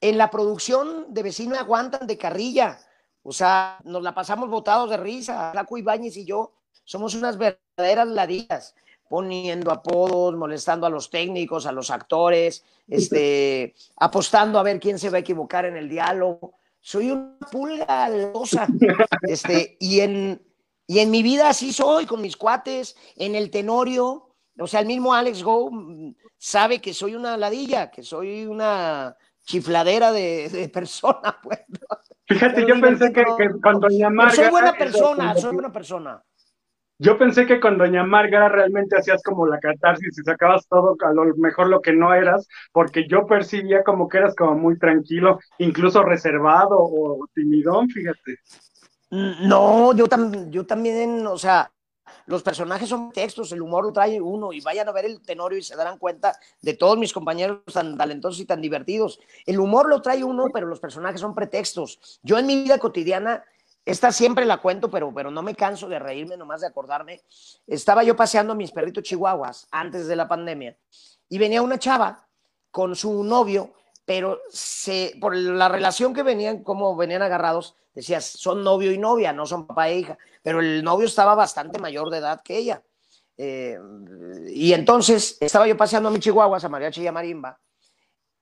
[0.00, 2.78] en la producción de vecino aguantan de carrilla
[3.22, 5.52] o sea, nos la pasamos botados de risa.
[5.52, 6.52] Flaco Ibáñez y yo
[6.84, 8.74] somos unas verdaderas ladillas,
[9.08, 15.10] poniendo apodos, molestando a los técnicos, a los actores, este, apostando a ver quién se
[15.10, 16.54] va a equivocar en el diálogo.
[16.80, 18.66] Soy una pulga losa.
[19.22, 20.42] Este, y, en,
[20.88, 24.34] y en mi vida así soy, con mis cuates, en el tenorio.
[24.58, 25.70] O sea, el mismo Alex Go
[26.36, 31.38] sabe que soy una ladilla, que soy una chifladera de, de persona.
[31.42, 31.60] Pues,
[32.32, 33.24] Fíjate, yo pensé que,
[33.62, 34.32] con Doña Marga.
[34.34, 36.22] Soy buena persona, soy buena persona.
[36.98, 41.12] Yo pensé que con Doña Marga realmente hacías como la catarsis y sacabas todo a
[41.12, 45.40] lo mejor lo que no eras, porque yo percibía como que eras como muy tranquilo,
[45.58, 48.38] incluso reservado o timidón, fíjate.
[49.10, 51.70] No, yo, tam yo también, o sea,
[52.26, 55.58] los personajes son textos, el humor lo trae uno y vayan a ver el tenorio
[55.58, 59.20] y se darán cuenta de todos mis compañeros tan talentosos y tan divertidos.
[59.46, 62.20] El humor lo trae uno, pero los personajes son pretextos.
[62.22, 63.44] Yo en mi vida cotidiana,
[63.84, 67.20] esta siempre la cuento, pero, pero no me canso de reírme, nomás de acordarme.
[67.66, 70.76] Estaba yo paseando mis perritos chihuahuas antes de la pandemia
[71.28, 72.28] y venía una chava
[72.70, 78.64] con su novio, pero se, por la relación que venían, como venían agarrados, decías, son
[78.64, 82.18] novio y novia, no son papá e hija, pero el novio estaba bastante mayor de
[82.18, 82.82] edad que ella.
[83.36, 83.78] Eh,
[84.48, 87.58] y entonces estaba yo paseando a mi chihuahuas, a Mariachi y a Marimba,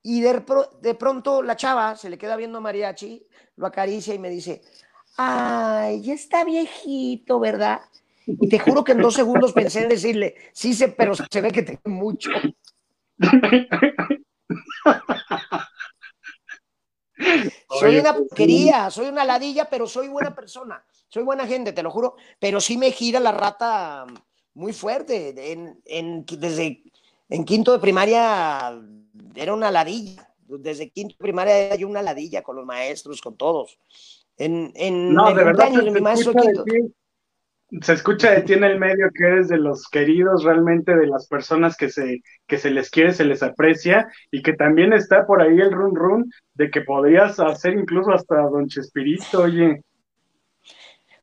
[0.03, 0.43] y de,
[0.81, 4.63] de, pronto la chava se le queda viendo a Mariachi, lo acaricia y me dice,
[5.17, 7.83] ay, ya está viejito, ¿verdad?
[8.27, 11.53] Y te juro que en dos segundos pensé en decirle, sí, sé, pero se ve
[11.53, 12.31] que tengo mucho.
[17.79, 20.85] soy una porquería, soy una ladilla, pero soy buena persona.
[21.09, 22.17] Soy buena gente, te lo juro.
[22.39, 24.07] Pero sí me gira la rata
[24.55, 25.53] muy fuerte.
[25.53, 26.83] En, en, desde
[27.29, 28.81] en quinto de primaria
[29.35, 30.29] era una ladilla.
[30.39, 33.79] Desde quinto de primaria era yo una ladilla con los maestros, con todos.
[34.37, 36.65] En, en no, de verdad, mi maestro quinto
[37.81, 41.29] se escucha de ti en el medio que eres de los queridos realmente, de las
[41.29, 45.41] personas que se, que se les quiere, se les aprecia, y que también está por
[45.41, 49.83] ahí el run run de que podrías hacer incluso hasta Don Chespirito, oye.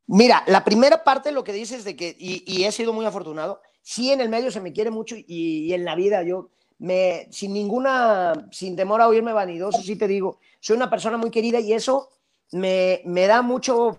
[0.07, 4.12] Mira, la primera parte lo que dices de que, y, he sido muy afortunado, sí
[4.12, 8.47] en el medio se me quiere mucho y, en la vida yo me, sin ninguna,
[8.51, 12.07] sin temor a oírme vanidoso, sí te digo, soy una persona muy querida y eso
[12.53, 13.97] me, me da mucho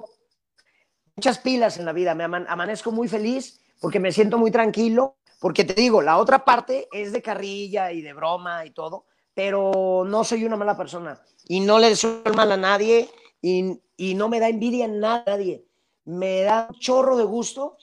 [1.19, 5.65] muchas pilas en la vida, me amanezco muy feliz porque me siento muy tranquilo, porque
[5.65, 10.23] te digo, la otra parte es de carrilla y de broma y todo, pero no
[10.23, 13.11] soy una mala persona y no le deseo mal a nadie
[13.43, 15.65] y, y no me da envidia en nadie.
[16.05, 17.79] Me da un chorro de gusto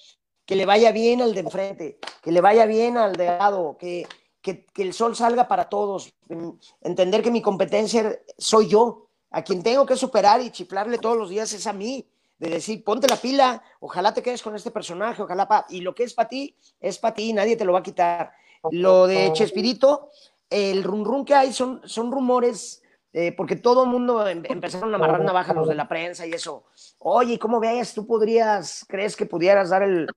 [0.45, 4.07] que le vaya bien al de enfrente, que le vaya bien al de lado, que,
[4.41, 6.13] que, que el sol salga para todos,
[6.79, 11.29] entender que mi competencia soy yo, a quien tengo que superar y chiflarle todos los
[11.29, 12.07] días es a mí,
[12.49, 15.65] de decir, ponte la pila, ojalá te quedes con este personaje, ojalá, pa...
[15.69, 18.31] y lo que es para ti, es para ti, nadie te lo va a quitar.
[18.71, 20.09] Lo de Chespirito,
[20.49, 22.81] el rum rum que hay son, son rumores,
[23.13, 26.33] eh, porque todo el mundo em, empezaron a amarrar navajas los de la prensa y
[26.33, 26.65] eso.
[26.99, 27.93] Oye, ¿cómo veas?
[27.93, 30.07] ¿Tú podrías, crees que pudieras dar el,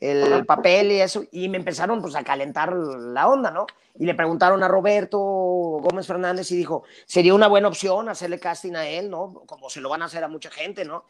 [0.00, 1.24] el papel y eso?
[1.30, 3.66] Y me empezaron pues a calentar la onda, ¿no?
[3.98, 8.74] Y le preguntaron a Roberto Gómez Fernández y dijo, sería una buena opción hacerle casting
[8.74, 9.42] a él, ¿no?
[9.44, 11.04] Como se lo van a hacer a mucha gente, ¿no?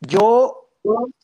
[0.00, 0.68] Yo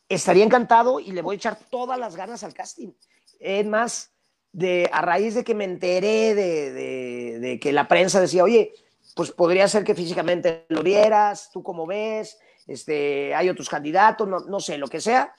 [0.07, 2.91] estaría encantado y le voy a echar todas las ganas al casting.
[3.39, 4.11] Es más,
[4.51, 8.73] de, a raíz de que me enteré de, que la prensa decía, oye,
[9.15, 14.39] pues podría ser que físicamente lo vieras, tú cómo ves, este, hay otros candidatos, no,
[14.41, 15.35] no sé, lo que sea.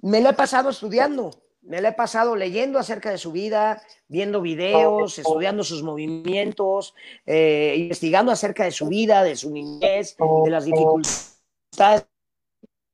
[0.00, 1.30] Me lo he pasado estudiando,
[1.62, 6.94] me lo he pasado leyendo acerca de su vida, viendo videos, estudiando sus movimientos,
[7.26, 12.11] eh, investigando acerca de su vida, de su niñez, de las dificultades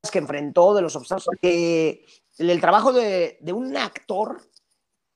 [0.09, 2.05] que enfrentó, de los obstáculos, que
[2.37, 4.41] el, trabajo de, un actor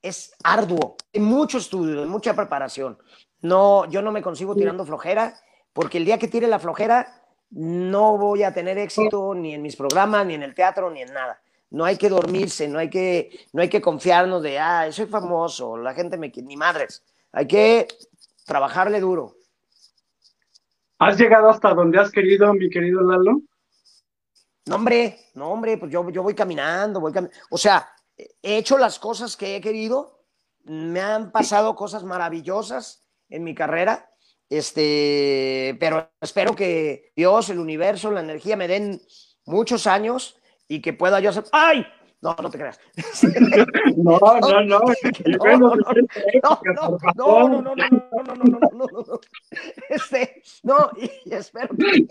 [0.01, 2.97] es arduo, hay mucho estudio, mucha preparación.
[3.41, 5.33] No, yo no me consigo tirando flojera,
[5.71, 9.75] porque el día que tire la flojera no voy a tener éxito ni en mis
[9.75, 11.41] programas, ni en el teatro, ni en nada.
[11.69, 15.77] No hay que dormirse, no hay que, no hay que confiarnos de, ah, soy famoso,
[15.77, 17.03] la gente me quiere, ni madres.
[17.31, 17.87] Hay que
[18.45, 19.35] trabajarle duro.
[20.99, 23.41] ¿Has llegado hasta donde has querido, mi querido Lalo?
[24.65, 27.13] No, hombre, no, hombre, pues yo, yo voy caminando, voy
[27.49, 30.25] O sea, he hecho las cosas que he querido,
[30.63, 34.09] me han pasado cosas maravillosas en mi carrera,
[34.49, 39.01] este, pero espero que Dios, el universo, la energía me den
[39.45, 41.45] muchos años y que pueda yo hacer.
[41.51, 41.85] ¡Ay!
[42.23, 42.79] No, no te creas.
[43.97, 44.79] No, no, no.
[45.35, 45.81] No, no, no,
[47.15, 47.75] no, no, no, no, no,
[48.23, 49.19] no, no, no, no,
[49.89, 52.07] Este, no, y espero que.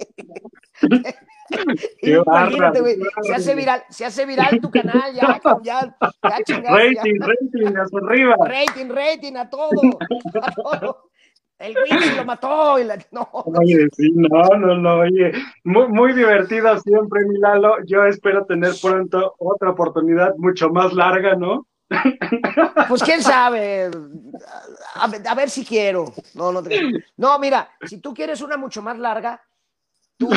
[2.03, 5.97] Imagínate, güey, se hace viral, se hace viral tu canal, ya, ya, ya.
[6.21, 8.37] Rating, rating, hacia arriba.
[8.45, 9.71] Rating, rating, a todo,
[10.43, 11.12] a todo.
[11.63, 12.79] El Witch lo mató.
[12.79, 12.99] Y la...
[13.13, 13.29] no.
[13.33, 15.33] Oye, sí, no, no, no, oye.
[15.65, 17.77] Muy, muy divertido siempre, Milalo.
[17.87, 21.67] Yo espero tener pronto otra oportunidad mucho más larga, ¿no?
[22.89, 23.91] Pues quién sabe.
[24.95, 26.13] A, ver si quiero.
[26.35, 26.63] No, no,
[27.17, 29.41] no, mira, si tú quieres una mucho más larga,
[30.17, 30.31] tú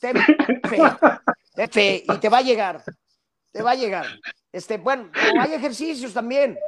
[0.00, 0.78] ten fe,
[1.54, 2.82] ten fe y te va a llegar.
[3.52, 4.06] Te va a llegar.
[4.52, 6.58] Este, bueno, hay ejercicios también.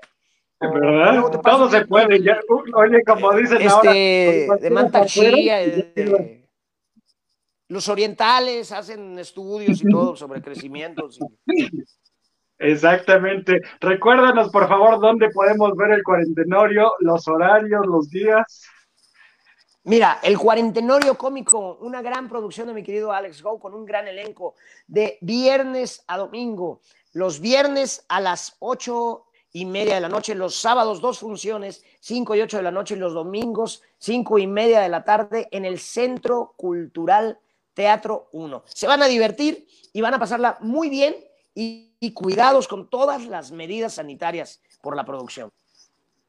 [0.69, 1.41] ¿Verdad?
[1.43, 2.21] Todo se puede.
[2.75, 4.61] oye, como dicen este, ahora.
[4.61, 5.61] De Mantaxía,
[7.69, 11.19] los orientales hacen estudios y todo sobre crecimientos.
[12.59, 13.61] Exactamente.
[13.81, 18.63] Recuérdanos, por favor, dónde podemos ver el cuarentenorio, los horarios, los días.
[19.85, 24.07] Mira, el cuarentenorio cómico, una gran producción de mi querido Alex Go con un gran
[24.07, 24.55] elenco
[24.87, 26.83] de viernes a domingo.
[27.15, 32.35] Los viernes a las 8 y media de la noche, los sábados dos funciones, cinco
[32.35, 35.65] y ocho de la noche, y los domingos cinco y media de la tarde en
[35.65, 37.39] el Centro Cultural
[37.75, 38.63] Teatro 1.
[38.67, 41.15] Se van a divertir y van a pasarla muy bien
[41.55, 45.51] y, cuidados con todas las medidas sanitarias por la producción.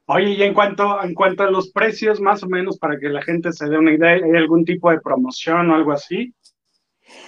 [0.05, 3.21] Oye, y en cuanto, en cuanto a los precios, más o menos, para que la
[3.21, 6.33] gente se dé una idea, ¿hay algún tipo de promoción o algo así?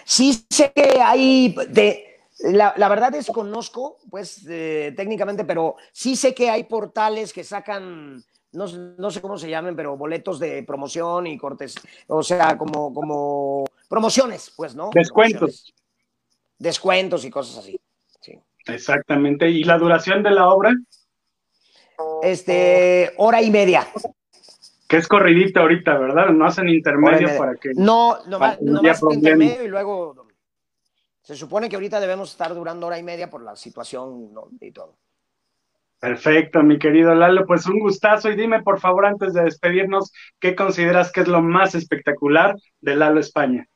[0.03, 2.14] Sí sé que hay de,
[2.53, 8.23] la, la, verdad desconozco, pues, eh, técnicamente, pero sí sé que hay portales que sacan
[8.55, 8.65] no,
[8.97, 11.75] no, sé cómo se llamen, pero boletos de promoción y cortes,
[12.07, 14.89] o sea, como, como promociones, pues, ¿no?
[14.93, 15.73] Descuentos.
[16.57, 17.79] Descuentos y cosas así.
[18.21, 18.39] Sí.
[18.67, 19.49] Exactamente.
[19.49, 20.73] ¿Y la duración de la obra?
[22.23, 23.87] Este, hora y media.
[24.87, 26.29] Que es corridita ahorita, ¿verdad?
[26.29, 27.73] No hacen intermedio para que.
[27.75, 30.24] No, no, no, no intermedio y luego.
[31.25, 34.47] Se supone que ahorita debemos estar durando hora y media por la situación ¿no?
[34.61, 34.95] y todo.
[35.99, 40.55] Perfecto, mi querido Lalo, pues un gustazo y dime por favor antes de despedirnos, ¿qué
[40.55, 43.67] consideras que es lo más espectacular de Lalo España?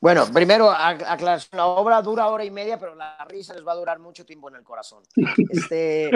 [0.00, 3.76] Bueno, primero, aclaración, la obra dura hora y media, pero la risa les va a
[3.76, 5.02] durar mucho tiempo en el corazón.
[5.50, 6.10] Este,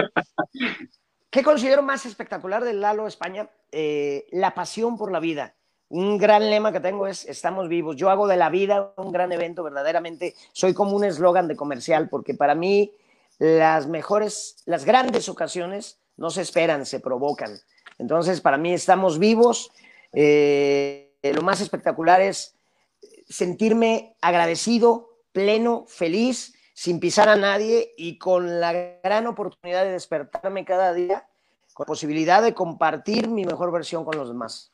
[1.28, 3.50] ¿Qué considero más espectacular de Lalo España?
[3.70, 5.54] Eh, la pasión por la vida.
[5.94, 7.94] Un gran lema que tengo es estamos vivos.
[7.94, 10.34] Yo hago de la vida un gran evento, verdaderamente.
[10.52, 12.90] Soy como un eslogan de comercial, porque para mí
[13.38, 17.60] las mejores, las grandes ocasiones no se esperan, se provocan.
[17.98, 19.70] Entonces, para mí estamos vivos.
[20.12, 22.56] Eh, lo más espectacular es
[23.28, 30.64] sentirme agradecido, pleno, feliz, sin pisar a nadie y con la gran oportunidad de despertarme
[30.64, 31.28] cada día
[31.72, 34.73] con la posibilidad de compartir mi mejor versión con los demás.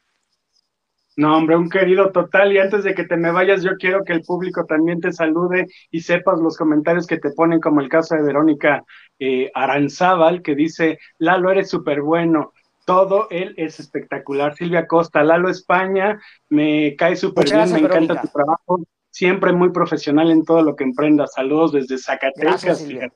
[1.17, 2.53] No, hombre, un querido total.
[2.53, 5.67] Y antes de que te me vayas, yo quiero que el público también te salude
[5.91, 8.85] y sepas los comentarios que te ponen, como el caso de Verónica
[9.19, 12.53] eh, Aranzábal, que dice, Lalo, eres súper bueno.
[12.87, 14.55] Todo él es espectacular.
[14.55, 18.83] Silvia Costa, Lalo España, me cae súper bien, me encanta tu trabajo.
[19.11, 21.33] Siempre muy profesional en todo lo que emprendas.
[21.35, 22.65] Saludos desde Zacatecas.
[22.65, 23.13] Gracias, Silvia.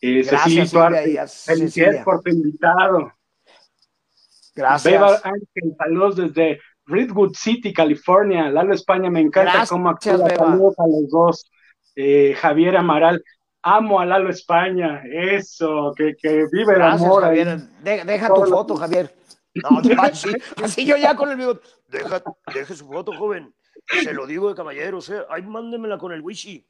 [0.00, 3.12] Eh, Cecilia felicidades por tu invitado.
[4.58, 4.92] Gracias.
[4.92, 8.50] Beba Ángel, saludos desde Redwood City, California.
[8.50, 10.28] Lalo España, me encanta cómo actúa.
[10.28, 11.50] Saludos a los dos.
[11.94, 13.22] Eh, Javier Amaral,
[13.62, 15.02] amo a Lalo España.
[15.08, 17.22] Eso, que, que vive el amor.
[17.22, 17.60] Javier.
[17.84, 19.14] deja tu foto, Javier.
[19.54, 19.80] No,
[20.64, 21.60] así, yo ya con el video.
[21.86, 22.20] Deja,
[22.52, 23.54] deje su foto, joven.
[24.02, 25.22] Se lo digo de caballeros, ¿eh?
[25.30, 26.66] Ay, mándemela con el wishi.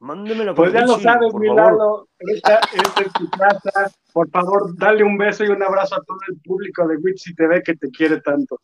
[0.00, 2.08] Mándemela con pues Pues ya lo sabes, mi Lalo.
[2.18, 6.18] Esta, esta es tu casa por favor, dale un beso y un abrazo a todo
[6.28, 8.60] el público de Witsi TV que te quiere tanto.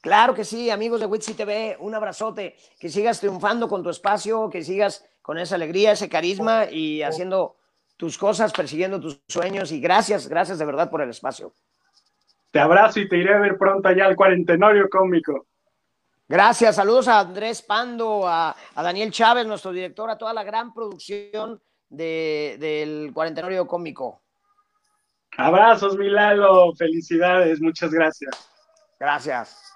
[0.00, 4.48] Claro que sí, amigos de Witsi TV, un abrazote, que sigas triunfando con tu espacio,
[4.48, 7.56] que sigas con esa alegría, ese carisma y haciendo
[7.98, 11.52] tus cosas, persiguiendo tus sueños y gracias, gracias de verdad por el espacio.
[12.50, 15.48] Te abrazo y te iré a ver pronto allá al cuarentenorio cómico.
[16.28, 21.60] Gracias, saludos a Andrés Pando, a, Daniel Chávez, nuestro director, a toda la gran producción
[21.88, 24.22] del cuarentenorio cómico.
[25.36, 26.74] Abrazos, Milalo.
[26.74, 27.60] Felicidades.
[27.60, 28.50] Muchas gracias.
[28.98, 29.75] Gracias.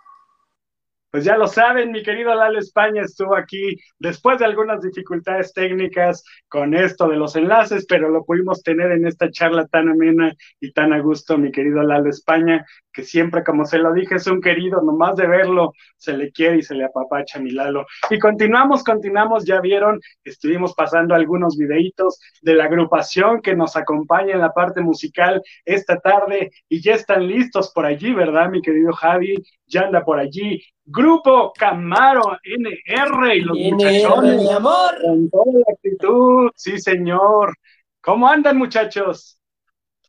[1.11, 6.23] Pues ya lo saben, mi querido Lalo España estuvo aquí después de algunas dificultades técnicas
[6.49, 10.73] con esto de los enlaces, pero lo pudimos tener en esta charla tan amena y
[10.73, 14.41] tan a gusto, mi querido Lalo España, que siempre, como se lo dije, es un
[14.41, 17.87] querido, nomás de verlo se le quiere y se le apapacha, mi Lalo.
[18.09, 24.35] Y continuamos, continuamos, ya vieron, estuvimos pasando algunos videitos de la agrupación que nos acompaña
[24.35, 28.93] en la parte musical esta tarde y ya están listos por allí, ¿verdad, mi querido
[28.93, 29.35] Javi?
[29.67, 30.61] Ya anda por allí
[31.01, 34.43] Grupo Camaro NR y los muchachones.
[34.43, 35.01] mi amor.
[35.01, 37.55] Con toda la actitud, sí, señor.
[38.03, 39.41] ¿Cómo andan, muchachos?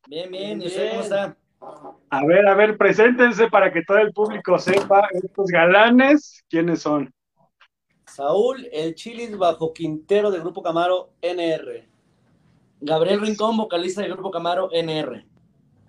[0.07, 1.37] Bien, bien, ¿y usted cómo está?
[2.09, 7.13] A ver, a ver, preséntense para que todo el público sepa estos galanes, ¿quiénes son?
[8.05, 11.87] Saúl, el Chilis bajo Quintero del Grupo Camaro NR.
[12.81, 15.23] Gabriel Rincón, vocalista del Grupo Camaro NR.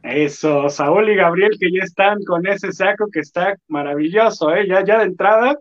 [0.03, 4.67] Eso, Saúl y Gabriel que ya están con ese saco que está maravilloso, ¿eh?
[4.67, 5.57] Ya, ya de entrada,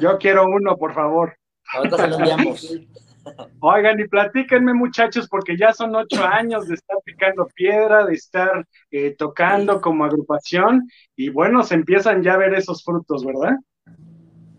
[0.00, 1.36] yo quiero uno, por favor.
[1.72, 2.76] Ahorita se lo enviamos.
[3.60, 8.66] Oigan, y platíquenme, muchachos, porque ya son ocho años de estar picando piedra, de estar
[8.90, 13.56] eh, tocando como agrupación, y bueno, se empiezan ya a ver esos frutos, ¿verdad?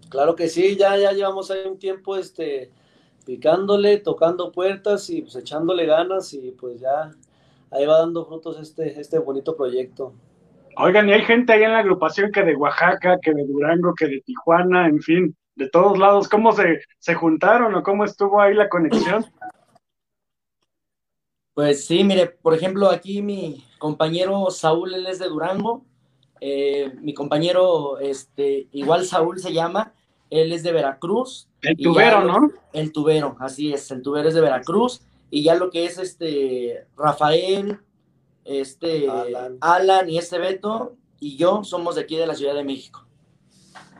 [0.09, 2.71] Claro que sí, ya, ya llevamos ahí un tiempo este,
[3.25, 7.11] picándole, tocando puertas y pues echándole ganas, y pues ya
[7.72, 10.13] ahí va dando frutos este, este bonito proyecto.
[10.78, 14.07] Oigan, y hay gente ahí en la agrupación que de Oaxaca, que de Durango, que
[14.07, 16.30] de Tijuana, en fin, de todos lados.
[16.30, 19.26] ¿Cómo se, se juntaron o cómo estuvo ahí la conexión?
[21.55, 25.84] Pues sí, mire, por ejemplo, aquí mi compañero Saúl, él es de Durango.
[26.39, 29.93] Eh, mi compañero, este, igual Saúl se llama,
[30.30, 31.49] él es de Veracruz.
[31.63, 32.51] El tubero, ¿no?
[32.74, 36.86] El tubero, así es, el tubero es de Veracruz y ya lo que es este
[36.97, 37.80] Rafael,
[38.45, 39.07] este
[39.61, 40.09] Alan.
[40.09, 43.05] y este Beto y yo somos de aquí de la Ciudad de México.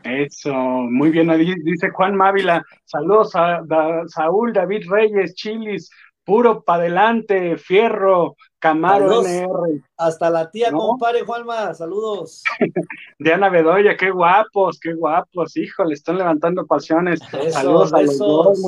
[0.04, 1.28] Eso, muy bien,
[1.64, 3.62] dice Juan Mávila, saludos a
[4.06, 5.90] Saúl, David Reyes, Chilis,
[6.28, 9.22] puro para adelante, fierro, Camaro.
[9.22, 9.80] NR.
[9.96, 10.76] Hasta la tía, ¿No?
[10.76, 12.42] compadre Juanma, saludos.
[13.18, 17.20] Diana Bedoya, qué guapos, qué guapos, híjole, están levantando pasiones.
[17.32, 18.58] Besos, Saludos a los dos.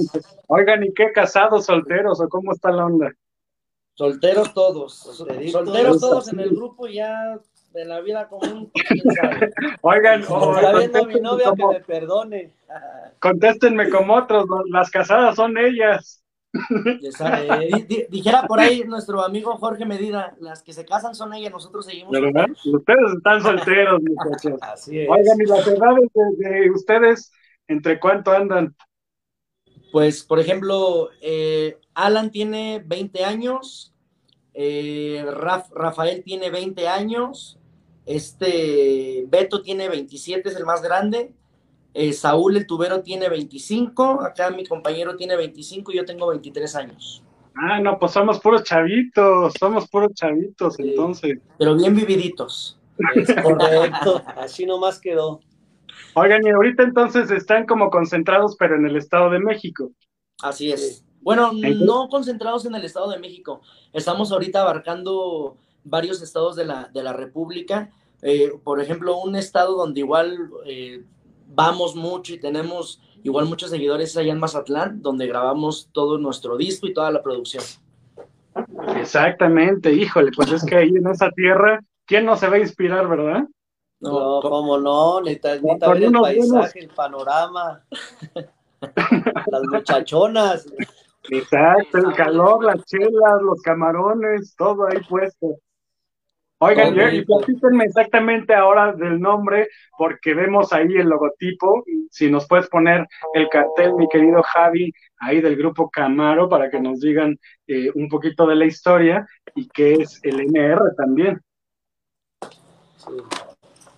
[0.46, 3.12] Oigan, ¿y qué casados, solteros o cómo está la onda?
[3.94, 4.94] Solteros todos.
[4.94, 7.38] Solteros todos en el grupo y ya
[7.74, 8.72] de la vida común.
[9.82, 12.54] Oigan, Me o- está viendo mi novia que me perdone.
[13.20, 16.24] contéstenme como otros, las casadas son ellas.
[17.00, 17.68] Ya sabe.
[17.68, 21.52] Di- di- dijera por ahí nuestro amigo Jorge Medina, las que se casan son ellas,
[21.52, 22.12] nosotros seguimos.
[22.12, 22.48] ¿verdad?
[22.64, 24.58] Ustedes están solteros, muchachos.
[24.62, 25.08] Así es.
[25.08, 27.32] Oigan, ¿y las edades de, de ustedes
[27.68, 28.74] entre cuánto andan?
[29.92, 33.92] Pues, por ejemplo, eh, Alan tiene 20 años,
[34.54, 37.58] eh, Raf- Rafael tiene 20 años,
[38.06, 41.32] este Beto tiene 27, es el más grande,
[41.94, 46.76] eh, Saúl el tubero tiene 25, acá mi compañero tiene 25 y yo tengo 23
[46.76, 47.22] años,
[47.56, 50.82] Ah, no, pues somos puros chavitos, somos puros chavitos, Sí.
[50.90, 51.38] entonces.
[51.58, 52.78] pero bien vividitos.
[53.16, 54.22] Es correcto.
[54.36, 55.40] Así nomás quedó.
[56.14, 59.90] Oigan, y ahorita entonces están como concentrados, pero en el Estado de México.
[60.42, 61.04] Así es.
[61.20, 63.60] Bueno, Entonces- no concentrados en el Estado de México.
[63.92, 67.90] Estamos ahorita abarcando varios estados de la, de la República.
[68.22, 71.04] Eh, por ejemplo, un estado donde igual eh,
[71.54, 76.56] vamos mucho y tenemos igual muchos seguidores es allá en Mazatlán, donde grabamos todo nuestro
[76.56, 77.62] disco y toda la producción.
[78.96, 83.08] Exactamente, híjole, pues es que ahí en esa tierra, ¿quién no se va a inspirar,
[83.08, 83.44] verdad?
[84.00, 87.84] No, cómo no, necesitas, necesitas ver el paisaje, buenos- el panorama,
[89.46, 90.66] las muchachonas.
[91.28, 95.56] Exacto, el calor, las chelas, los camarones, todo ahí puesto.
[96.62, 101.82] Oigan, y platíquenme exactamente ahora del nombre, porque vemos ahí el logotipo.
[102.10, 106.78] Si nos puedes poner el cartel, mi querido Javi, ahí del grupo Camaro, para que
[106.78, 111.40] nos digan eh, un poquito de la historia y qué es el NR también.
[112.96, 113.12] Sí.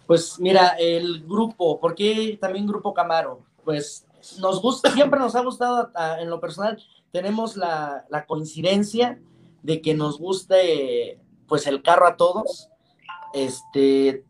[0.06, 3.40] Pues mira, el grupo, ¿por qué también Grupo Camaro?
[3.64, 4.06] Pues
[4.40, 9.18] nos gusta, siempre nos ha gustado a- en lo personal, tenemos la, la coincidencia
[9.62, 11.18] de que nos guste
[11.52, 12.70] pues el carro a todos.
[13.34, 14.24] Este,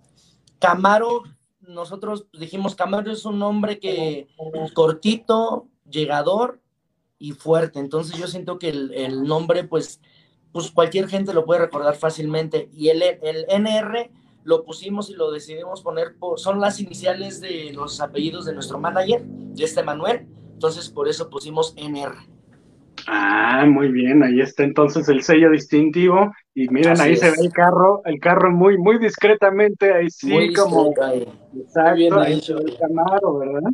[0.58, 1.22] Camaro,
[1.60, 4.26] nosotros dijimos, Camaro es un nombre que
[4.74, 6.60] cortito, llegador
[7.20, 7.78] y fuerte.
[7.78, 10.00] Entonces yo siento que el, el nombre, pues,
[10.50, 12.68] pues cualquier gente lo puede recordar fácilmente.
[12.72, 14.10] Y el, el NR
[14.42, 18.80] lo pusimos y lo decidimos poner por, son las iniciales de los apellidos de nuestro
[18.80, 20.26] manager, de este Manuel.
[20.54, 22.31] Entonces por eso pusimos NR.
[23.08, 26.32] Ah, muy bien, ahí está entonces el sello distintivo.
[26.54, 30.30] Y miren, Así ahí se ve el carro, el carro muy, muy discretamente, ahí sí,
[30.30, 31.28] Muy como, discreto ahí.
[31.58, 33.70] exacto, bien ahí se ve el Camaro, ¿verdad?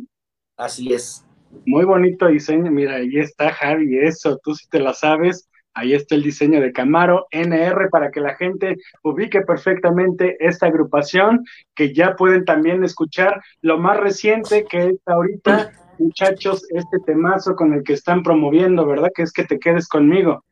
[0.57, 1.25] Así es.
[1.65, 5.47] Muy bonito diseño, mira, ahí está Javi, eso, tú sí te la sabes.
[5.75, 11.45] Ahí está el diseño de Camaro NR para que la gente ubique perfectamente esta agrupación,
[11.75, 17.73] que ya pueden también escuchar lo más reciente que es ahorita, muchachos, este temazo con
[17.73, 19.11] el que están promoviendo, ¿verdad?
[19.13, 20.43] Que es que te quedes conmigo.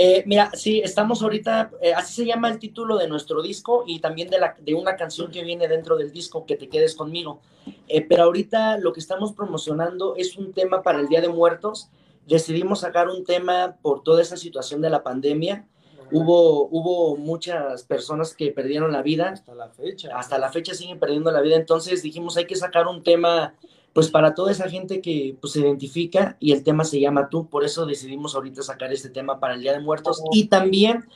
[0.00, 3.98] Eh, mira, sí, estamos ahorita, eh, así se llama el título de nuestro disco y
[3.98, 7.40] también de, la, de una canción que viene dentro del disco, Que te quedes conmigo.
[7.88, 11.90] Eh, pero ahorita lo que estamos promocionando es un tema para el Día de Muertos.
[12.28, 15.66] Decidimos sacar un tema por toda esa situación de la pandemia.
[16.12, 20.16] Hubo, hubo muchas personas que perdieron la vida, Hasta la fecha.
[20.16, 23.54] hasta la fecha siguen perdiendo la vida, entonces dijimos hay que sacar un tema
[23.98, 27.48] pues para toda esa gente que pues, se identifica y el tema se llama tú,
[27.48, 31.06] por eso decidimos ahorita sacar este tema para el Día de Muertos y también,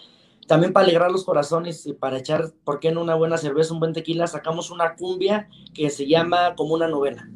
[0.49, 3.79] también para alegrar los corazones y para echar, ¿por qué no una buena cerveza, un
[3.79, 4.27] buen tequila?
[4.27, 7.31] Sacamos una cumbia que se llama como una novela.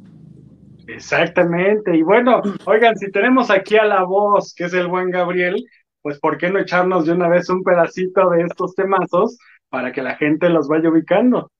[0.88, 1.97] Exactamente.
[1.97, 5.64] Y bueno, oigan, si tenemos aquí a la voz, que es el buen Gabriel,
[6.03, 9.38] pues ¿por qué no echarnos de una vez un pedacito de estos temazos
[9.68, 11.53] para que la gente los vaya ubicando?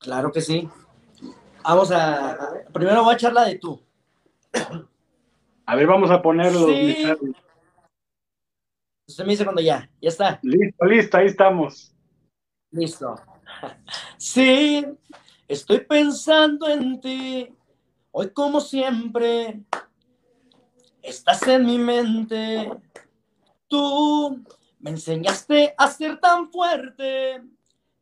[0.00, 0.68] Claro que sí.
[1.68, 3.78] Vamos a, primero voy a echar la de tú.
[5.66, 6.64] A ver, vamos a ponerlos.
[6.64, 7.04] Sí.
[9.06, 10.40] Usted me dice cuando ya, ya está.
[10.42, 11.94] Listo, listo, ahí estamos.
[12.70, 13.16] Listo.
[14.16, 14.82] Sí,
[15.46, 17.54] estoy pensando en ti.
[18.12, 19.60] Hoy como siempre,
[21.02, 22.72] estás en mi mente.
[23.66, 24.42] Tú
[24.78, 27.42] me enseñaste a ser tan fuerte.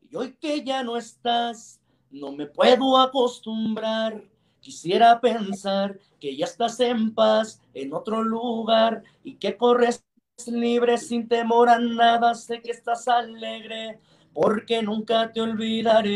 [0.09, 1.81] Y hoy que ya no estás,
[2.11, 4.23] no me puedo acostumbrar.
[4.59, 10.03] Quisiera pensar que ya estás en paz en otro lugar y que corres
[10.45, 12.35] libre sin temor a nada.
[12.35, 13.99] Sé que estás alegre
[14.33, 16.07] porque nunca te olvidaré.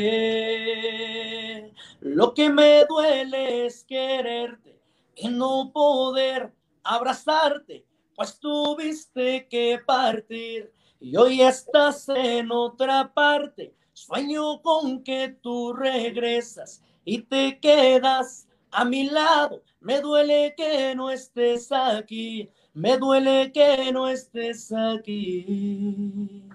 [2.01, 4.79] Lo que me duele es quererte
[5.15, 6.51] y no poder
[6.83, 7.85] abrazarte,
[8.15, 13.73] pues tuviste que partir y hoy estás en otra parte.
[14.01, 19.61] Sueño con que tú regresas y te quedas a mi lado.
[19.79, 26.49] Me duele que no estés aquí, me duele que no estés aquí.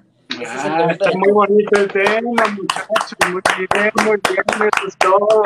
[0.45, 3.17] Ah, está muy bonito el tema, muchachos.
[3.31, 5.45] Muy bien, muy bien, eso es todo.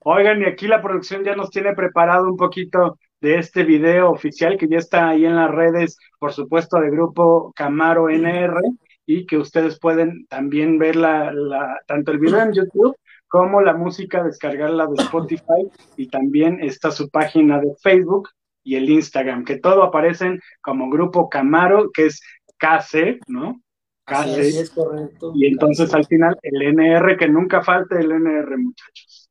[0.00, 4.58] Oigan, y aquí la producción ya nos tiene preparado un poquito de este video oficial
[4.58, 8.60] que ya está ahí en las redes, por supuesto, de grupo Camaro NR,
[9.08, 12.94] y que ustedes pueden también ver la, la, tanto el video en YouTube
[13.26, 18.28] como la música, descargarla de Spotify, y también está su página de Facebook
[18.62, 22.20] y el Instagram, que todo aparecen como grupo Camaro, que es
[22.58, 23.62] KC, ¿no?
[24.04, 24.40] KC.
[24.40, 25.32] es, es correcto.
[25.34, 29.30] Y entonces al final el NR, que nunca falte el NR, muchachos.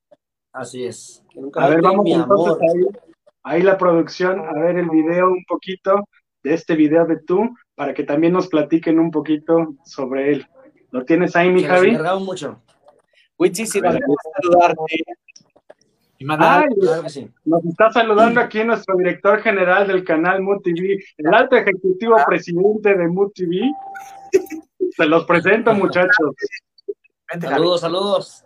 [0.53, 1.23] Así es.
[1.29, 2.81] Que nunca A ver, vamos entonces ahí,
[3.43, 6.07] ahí la producción, a ver el video un poquito
[6.47, 10.47] de este video de tú, para que también nos platiquen un poquito sobre él.
[10.91, 11.89] ¿Lo tienes ahí, mi Se nos Javi?
[11.89, 12.61] encargaron mucho.
[13.37, 13.95] Wichi, si nos
[14.41, 14.81] saludarte
[16.17, 17.29] y mandar Ay, Claro que sí.
[17.45, 23.07] nos está saludando aquí nuestro director general del canal MUTV, el alto ejecutivo presidente de
[23.07, 23.71] MUTV.
[24.95, 26.31] Se los presento, muchachos.
[27.31, 27.59] Vente, Javi.
[27.59, 28.43] Saludos, saludos.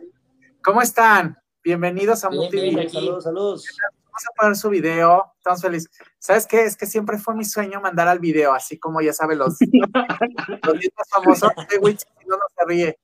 [0.63, 1.37] ¿Cómo están?
[1.63, 2.61] Bienvenidos a Bien, MUTV.
[2.75, 2.89] bien.
[2.89, 3.65] Saludos, saludos.
[4.11, 5.33] Vamos a poner su video.
[5.37, 5.89] Estamos felices.
[6.19, 6.65] ¿Sabes qué?
[6.65, 10.73] Es que siempre fue mi sueño mandar al video, así como ya saben los, los
[10.73, 12.99] niños famosos de si no, no se ríe.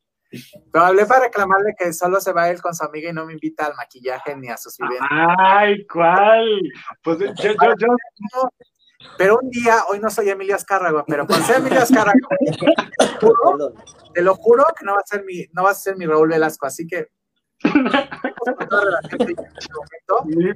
[0.74, 3.34] Pero hablé para reclamarle que solo se va él con su amiga y no me
[3.34, 5.08] invita al maquillaje ni a sus eventos.
[5.10, 6.46] Ay, ¿cuál?
[7.02, 8.50] Pues yo, yo, yo,
[9.18, 13.34] Pero un día, hoy no soy Emilio Azcárraga, pero cuando sea Emilio Azcárraga, te lo
[13.34, 13.74] juro, Perdón.
[14.14, 16.28] te lo juro que no va a ser mi, no va a ser mi Raúl
[16.28, 17.08] Velasco, así que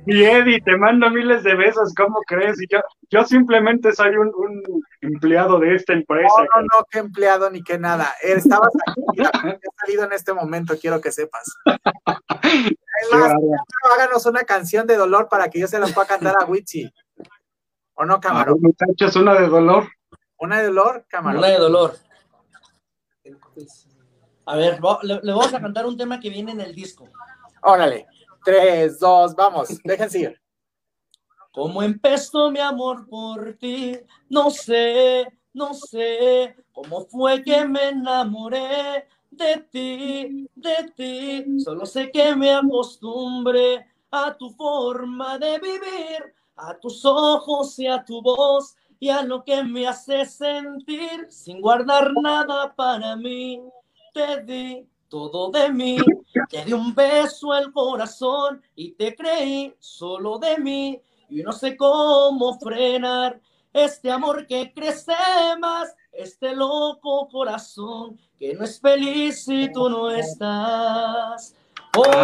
[0.06, 2.62] Mi, Eddie, te mando miles de besos, ¿cómo crees?
[2.62, 2.80] Y yo,
[3.10, 4.62] yo simplemente soy un, un
[5.02, 6.34] empleado de esta empresa.
[6.38, 8.08] No, no, no, qué empleado ni qué nada.
[8.22, 11.56] Estabas aquí, he salido en este momento, quiero que sepas.
[11.66, 13.42] Es Qué más, bárbaro.
[13.96, 16.92] háganos una canción de dolor para que yo se la pueda cantar a Wichi.
[17.94, 18.60] ¿O no, Camarón?
[18.62, 19.88] muchachos, una de dolor.
[20.38, 21.40] ¿Una de dolor, Camarón?
[21.40, 21.94] Una de dolor.
[24.52, 27.08] A ver, le vamos a cantar un tema que viene en el disco.
[27.64, 28.06] Órale.
[28.44, 29.80] Tres, dos, vamos.
[29.82, 30.42] Déjense ir.
[31.54, 33.98] ¿Cómo empezó mi amor por ti?
[34.28, 41.60] No sé, no sé cómo fue que me enamoré de ti, de ti.
[41.62, 48.04] Solo sé que me acostumbré a tu forma de vivir, a tus ojos y a
[48.04, 53.62] tu voz y a lo que me hace sentir sin guardar nada para mí.
[54.14, 55.98] Te di todo de mí,
[56.50, 61.78] te di un beso al corazón y te creí solo de mí y no sé
[61.78, 63.40] cómo frenar
[63.74, 65.14] este amor que crece
[65.60, 71.56] más, este loco corazón que no es feliz si tú no estás.
[71.94, 72.22] Porque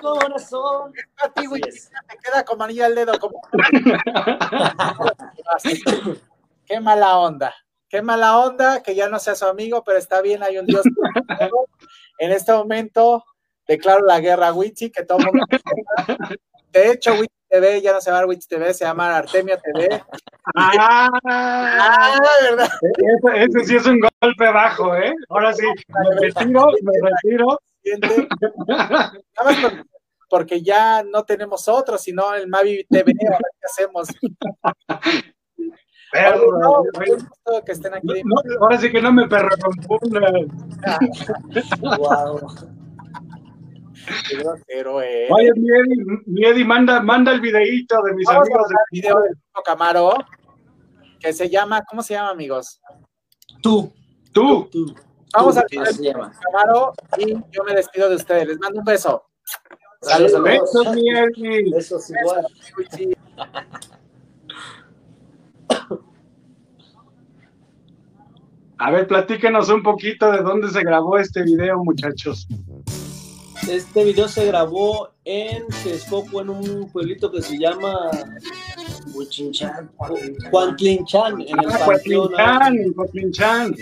[0.00, 0.92] corazón.
[1.16, 1.90] A ti, Así es.
[2.08, 3.18] te queda como anillo al dedo.
[3.18, 3.40] Como...
[6.66, 7.54] Qué mala onda.
[7.92, 10.80] Qué mala onda que ya no sea su amigo, pero está bien, hay un Dios.
[12.18, 13.22] en este momento
[13.68, 15.44] declaro la guerra a Wichi, que todo mundo.
[16.72, 20.02] De hecho, Wichi TV ya no se llama Wichi TV, se llama Artemia TV.
[20.54, 22.70] Ah, Ah, ¿verdad?
[22.80, 25.12] ese, ese sí es un golpe bajo, ¿eh?
[25.28, 27.60] Ahora sí, me retiro, me retiro.
[28.68, 29.12] Nada
[29.44, 29.56] más
[30.30, 33.12] porque ya no tenemos otro, sino el Mavi TV.
[33.26, 34.08] Ahora, ¿Qué hacemos?
[36.12, 38.06] Perro, Oye, no, qué gusto que estén aquí.
[38.24, 39.48] no, ahora sí que no me perro.
[41.80, 42.40] Wow.
[44.28, 45.28] Qué grosero, eh.
[45.30, 45.50] Oye,
[46.26, 48.66] mi Eddie, manda, manda el videíto de mis Vamos amigos.
[48.70, 50.14] el video del grupo Camaro
[51.18, 52.80] que se llama, ¿cómo se llama, amigos?
[53.62, 53.92] Tú,
[54.32, 54.94] Tú, tú.
[55.34, 56.32] Vamos tú, al video llama.
[56.40, 58.48] Camaro y yo me despido de ustedes.
[58.48, 59.24] Les mando un beso.
[60.00, 60.50] Saludos, saludos.
[60.50, 61.70] besos, mi Eddie.
[61.72, 62.46] Besos igual.
[62.76, 63.12] Wichi.
[68.78, 72.48] A ver, platíquenos un poquito de dónde se grabó este video, muchachos.
[73.68, 78.10] Este video se grabó en Texcoco, en un pueblito que se llama.
[80.50, 81.78] Cuantlinchan, en el Ah.
[82.98, 83.76] Cuantlinchan.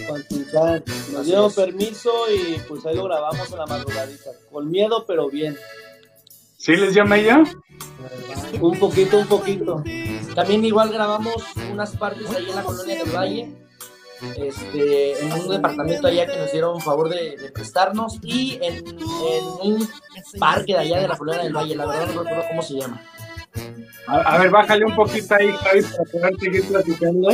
[1.13, 4.31] Nos dieron permiso y pues ahí lo grabamos en la madrugadita.
[4.53, 5.57] Con miedo, pero bien.
[6.61, 7.43] ¿Sí les dio medio?
[8.61, 9.83] Un poquito, un poquito.
[10.35, 11.43] También igual grabamos
[11.73, 13.55] unas partes ahí en la colonia del Valle,
[14.37, 19.45] este, en un departamento allá que nos dieron favor de, de prestarnos y en, en
[19.63, 19.89] un
[20.39, 23.03] parque de allá de la colonia del Valle, la verdad no recuerdo cómo se llama.
[24.07, 27.29] A, a ver, bájale un poquito ahí, Javi, para poder seguir platicando.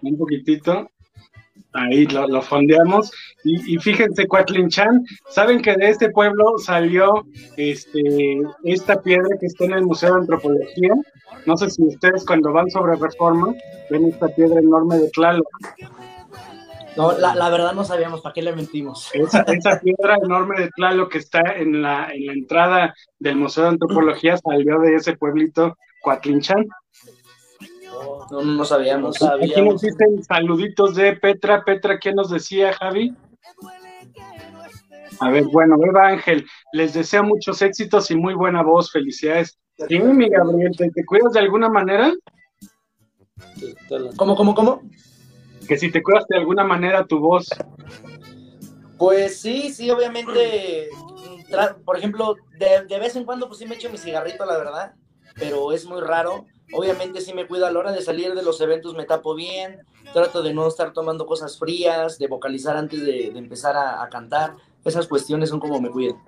[0.00, 0.90] Un poquitito.
[1.72, 3.12] Ahí lo, lo fondeamos.
[3.44, 9.46] Y, y fíjense, Cuatlin Chan, ¿saben que de este pueblo salió este, esta piedra que
[9.46, 10.94] está en el Museo de Antropología?
[11.46, 13.54] No sé si ustedes cuando van sobre reforma
[13.90, 15.48] ven esta piedra enorme de Tlaloc.
[16.96, 19.10] No, la, la verdad no sabíamos para qué le mentimos.
[19.14, 23.64] Esa, esa piedra enorme de Tlaloc que está en la, en la entrada del Museo
[23.64, 26.66] de Antropología salió de ese pueblito Coatlinchan.
[27.90, 29.20] No, no, no sabíamos.
[29.22, 31.64] Aquí nos dicen saluditos de Petra.
[31.64, 33.14] Petra, ¿qué nos decía, Javi?
[35.20, 38.90] A ver, bueno, Eva Ángel, les deseo muchos éxitos y muy buena voz.
[38.90, 39.58] Felicidades.
[39.88, 42.12] Sí, mi Gabriel, ¿te, te cuidas de alguna manera?
[44.16, 44.82] ¿Cómo, cómo, cómo?
[45.66, 47.48] Que si te cuidas de alguna manera tu voz.
[48.98, 50.88] Pues sí, sí, obviamente.
[51.84, 54.94] Por ejemplo, de, de vez en cuando, pues sí me echo mi cigarrito, la verdad,
[55.34, 56.46] pero es muy raro.
[56.72, 59.80] Obviamente sí me cuido a la hora de salir de los eventos, me tapo bien,
[60.12, 64.54] trato de no estar tomando cosas frías, de vocalizar antes de, empezar a, a cantar.
[64.84, 66.20] Esas cuestiones son como me cuido.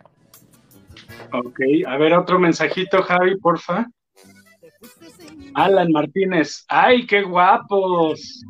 [1.33, 3.87] Ok, a ver, otro mensajito, Javi, porfa.
[5.55, 8.43] Alan Martínez, ¡ay, qué guapos!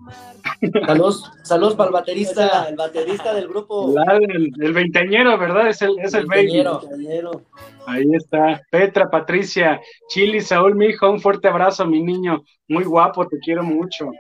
[0.86, 2.64] Saludos, saludos para el baterista.
[2.68, 3.94] el baterista del grupo.
[3.98, 5.68] El el veinteañero, ¿verdad?
[5.68, 6.64] Es el, es el baby.
[6.64, 7.42] Compañero.
[7.86, 8.62] Ahí está.
[8.70, 12.42] Petra, Patricia, Chili, Saúl, mi hijo, un fuerte abrazo, mi niño.
[12.68, 14.10] Muy guapo, te quiero mucho.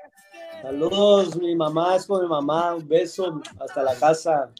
[0.62, 2.74] Saludos, mi mamá es con mi mamá.
[2.74, 4.50] Un beso hasta la casa.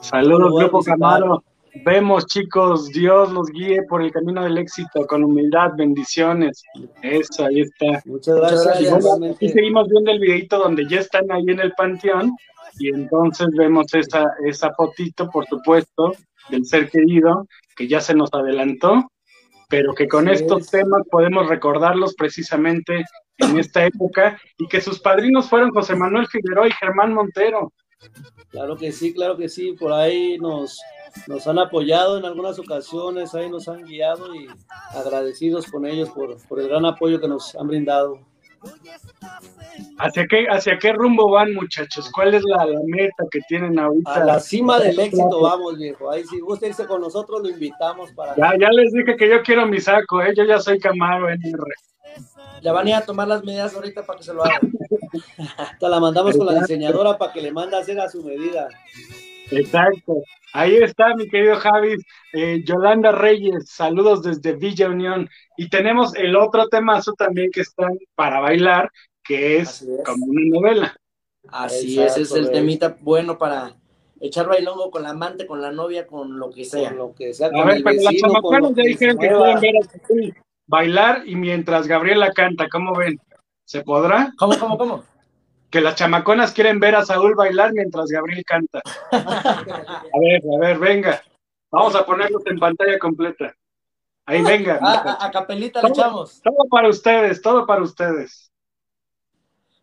[0.00, 0.98] Saludos, Grupo visitar.
[0.98, 1.44] Camaro.
[1.74, 6.62] Vemos, chicos, Dios los guíe por el camino del éxito, con humildad, bendiciones.
[7.02, 8.02] Eso, ahí está.
[8.04, 8.80] Muchas gracias.
[8.80, 12.32] Y bueno, seguimos viendo el videito donde ya están ahí en el panteón
[12.78, 16.14] y entonces vemos esa, esa fotito, por supuesto,
[16.50, 17.46] del ser querido,
[17.76, 19.10] que ya se nos adelantó,
[19.68, 20.70] pero que con estos es.
[20.70, 23.04] temas podemos recordarlos precisamente
[23.38, 27.72] en esta época y que sus padrinos fueron José Manuel Figueroa y Germán Montero.
[28.50, 29.72] Claro que sí, claro que sí.
[29.72, 30.80] Por ahí nos,
[31.26, 34.48] nos han apoyado en algunas ocasiones, ahí nos han guiado y
[34.94, 38.20] agradecidos con ellos por, por el gran apoyo que nos han brindado.
[39.98, 42.10] ¿Hacia qué, ¿Hacia qué rumbo van, muchachos?
[42.12, 44.14] ¿Cuál es la, la meta que tienen ahorita?
[44.14, 46.10] A la cima del éxito vamos, viejo.
[46.10, 48.36] Ahí si gusta irse con nosotros, lo invitamos para...
[48.36, 50.32] Ya, ya les dije que yo quiero mi saco, ¿eh?
[50.36, 51.64] yo ya soy Camaro NR.
[52.62, 54.60] Ya van a ir a tomar las medidas ahorita para que se lo hagan.
[55.80, 58.68] Te la mandamos con la diseñadora para que le mande a hacer a su medida.
[59.50, 60.22] Exacto.
[60.52, 61.96] Ahí está, mi querido Javi.
[62.32, 65.28] Eh, Yolanda Reyes, saludos desde Villa Unión.
[65.56, 68.90] Y tenemos el otro temazo también que están para bailar,
[69.24, 70.96] que es, como una novela.
[71.48, 73.74] Así Exacto, es, es el temita bueno para
[74.20, 76.90] echar bailongo con la amante, con la novia, con lo que sea.
[76.90, 79.60] Con lo que sea, A con ver, el pero las lo ya dijeron que pueden
[79.60, 83.20] ver a bailar y mientras Gabriela canta, ¿cómo ven?
[83.64, 84.32] ¿Se podrá?
[84.38, 85.04] ¿Cómo, cómo, cómo?
[85.70, 88.80] Que las chamaconas quieren ver a Saúl bailar mientras Gabriel canta.
[89.10, 91.22] A ver, a ver, venga.
[91.70, 93.54] Vamos a ponerlos en pantalla completa.
[94.24, 94.78] Ahí, venga.
[94.80, 96.40] Ah, a, a capelita le echamos.
[96.42, 98.50] Todo para ustedes, todo para ustedes.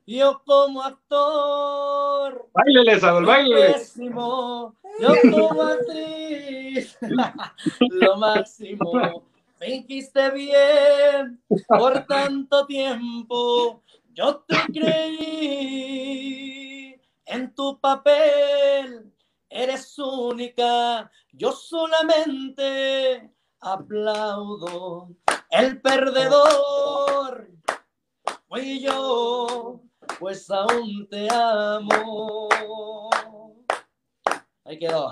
[0.08, 3.74] Yo como actor, Báilele, Saúl, báilele.
[3.74, 4.76] pésimo.
[5.00, 6.98] Yo como actriz,
[7.80, 9.29] lo máximo.
[9.60, 13.84] Fingiste bien por tanto tiempo.
[14.14, 16.40] Yo te creí
[17.26, 19.14] en tu papel.
[19.50, 21.12] Eres única.
[21.34, 23.30] Yo solamente
[23.60, 25.10] aplaudo.
[25.50, 27.52] El perdedor
[28.48, 29.82] fui yo,
[30.20, 32.48] pues aún te amo.
[34.70, 35.12] Ahí quedó.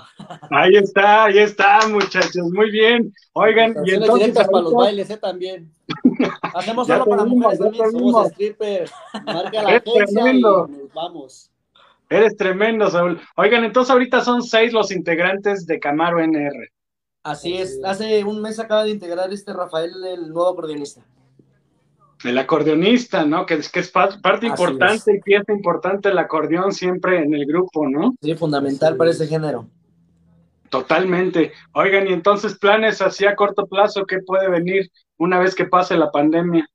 [0.50, 2.48] Ahí está, ahí está, muchachos.
[2.52, 3.12] Muy bien.
[3.32, 4.14] Oigan, y entonces.
[4.28, 5.16] directas para los ahorita- bailes, ¿eh?
[5.16, 5.72] También.
[6.54, 7.84] Hacemos solo para mujeres también.
[7.90, 8.12] somos vimos.
[8.12, 8.90] Somos stripper.
[9.26, 11.50] Marca la agencia y nos vamos.
[12.08, 13.20] Eres tremendo, Saúl.
[13.36, 16.70] Oigan, entonces ahorita son seis los integrantes de Camaro NR.
[17.24, 17.80] Así es.
[17.84, 21.02] Hace un mes acaba de integrar este Rafael, el nuevo acordeonista.
[22.24, 23.46] El acordeonista, ¿no?
[23.46, 27.46] Que es, que es pa- parte importante y pieza importante el acordeón siempre en el
[27.46, 28.14] grupo, ¿no?
[28.20, 29.68] Sí, fundamental para ese género.
[30.68, 31.52] Totalmente.
[31.72, 35.96] Oigan, y entonces planes así a corto plazo, ¿qué puede venir una vez que pase
[35.96, 36.68] la pandemia?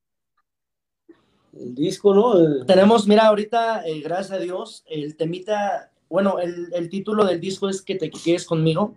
[1.60, 2.40] El disco, ¿no?
[2.40, 7.40] El- Tenemos, mira, ahorita, eh, gracias a Dios, el temita, bueno, el, el título del
[7.40, 8.96] disco es Que te quedes conmigo.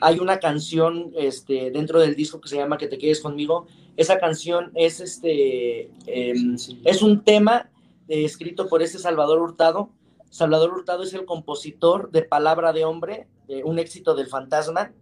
[0.00, 3.66] Hay una canción este, dentro del disco que se llama Que te quedes conmigo.
[3.96, 7.70] Esa canción es, este, em, es un tema
[8.08, 9.90] eh, escrito por este Salvador Hurtado.
[10.30, 13.28] Salvador Hurtado es el compositor de Palabra de Hombre,
[13.64, 14.92] un éxito del fantasma.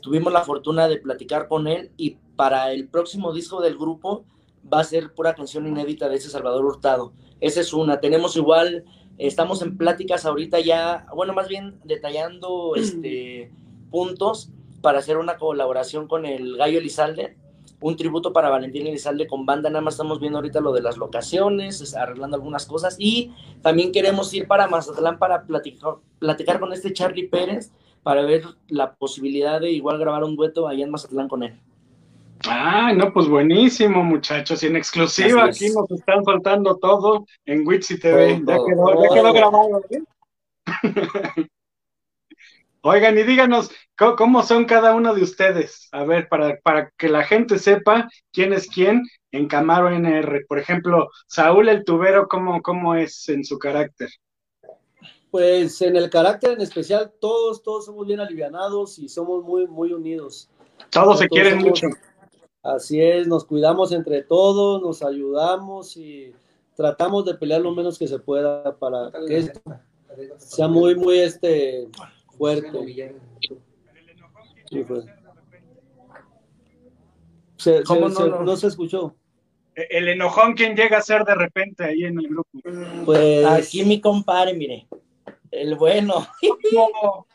[0.00, 4.24] tuvimos la fortuna de platicar con él y para el próximo disco del grupo
[4.72, 7.12] va a ser pura canción inédita de ese Salvador Hurtado.
[7.40, 8.00] Esa es una.
[8.00, 8.84] Tenemos igual,
[9.18, 13.52] estamos en pláticas ahorita ya, bueno, más bien detallando este,
[13.94, 14.50] puntos
[14.82, 17.36] para hacer una colaboración con el Gallo Elizalde,
[17.80, 20.96] un tributo para Valentín Elizalde con banda, nada más estamos viendo ahorita lo de las
[20.96, 23.30] locaciones, arreglando algunas cosas y
[23.62, 27.70] también queremos ir para Mazatlán para platicar, platicar con este Charlie Pérez
[28.02, 31.56] para ver la posibilidad de igual grabar un dueto allá en Mazatlán con él.
[32.48, 34.60] Ah, no, pues buenísimo, muchachos.
[34.64, 38.42] Y en exclusiva aquí nos están faltando todo en Witsi TV.
[38.44, 39.82] ya, quedó, ya quedó grabado.
[39.90, 41.46] ¿eh?
[42.86, 45.88] Oigan, y díganos ¿cómo, son cada uno de ustedes.
[45.90, 50.44] A ver, para, para que la gente sepa quién es quién en Camaro NR.
[50.46, 54.10] Por ejemplo, Saúl el tubero, ¿cómo, cómo es en su carácter?
[55.30, 59.94] Pues en el carácter en especial, todos, todos somos bien alivianados y somos muy, muy
[59.94, 60.50] unidos.
[60.90, 61.86] Todos, se quieren mucho.
[62.62, 66.34] Así es, nos cuidamos entre todos, nos ayudamos y
[66.76, 69.52] tratamos de pelear lo menos que se pueda para que
[70.36, 71.88] sea muy, muy este
[72.36, 73.14] fuerte.
[78.44, 79.14] no, se escuchó.
[79.74, 82.48] El enojón, ¿quién llega a ser de repente ahí en el grupo?
[83.04, 84.86] Pues aquí mi compadre, mire.
[85.50, 86.26] El bueno.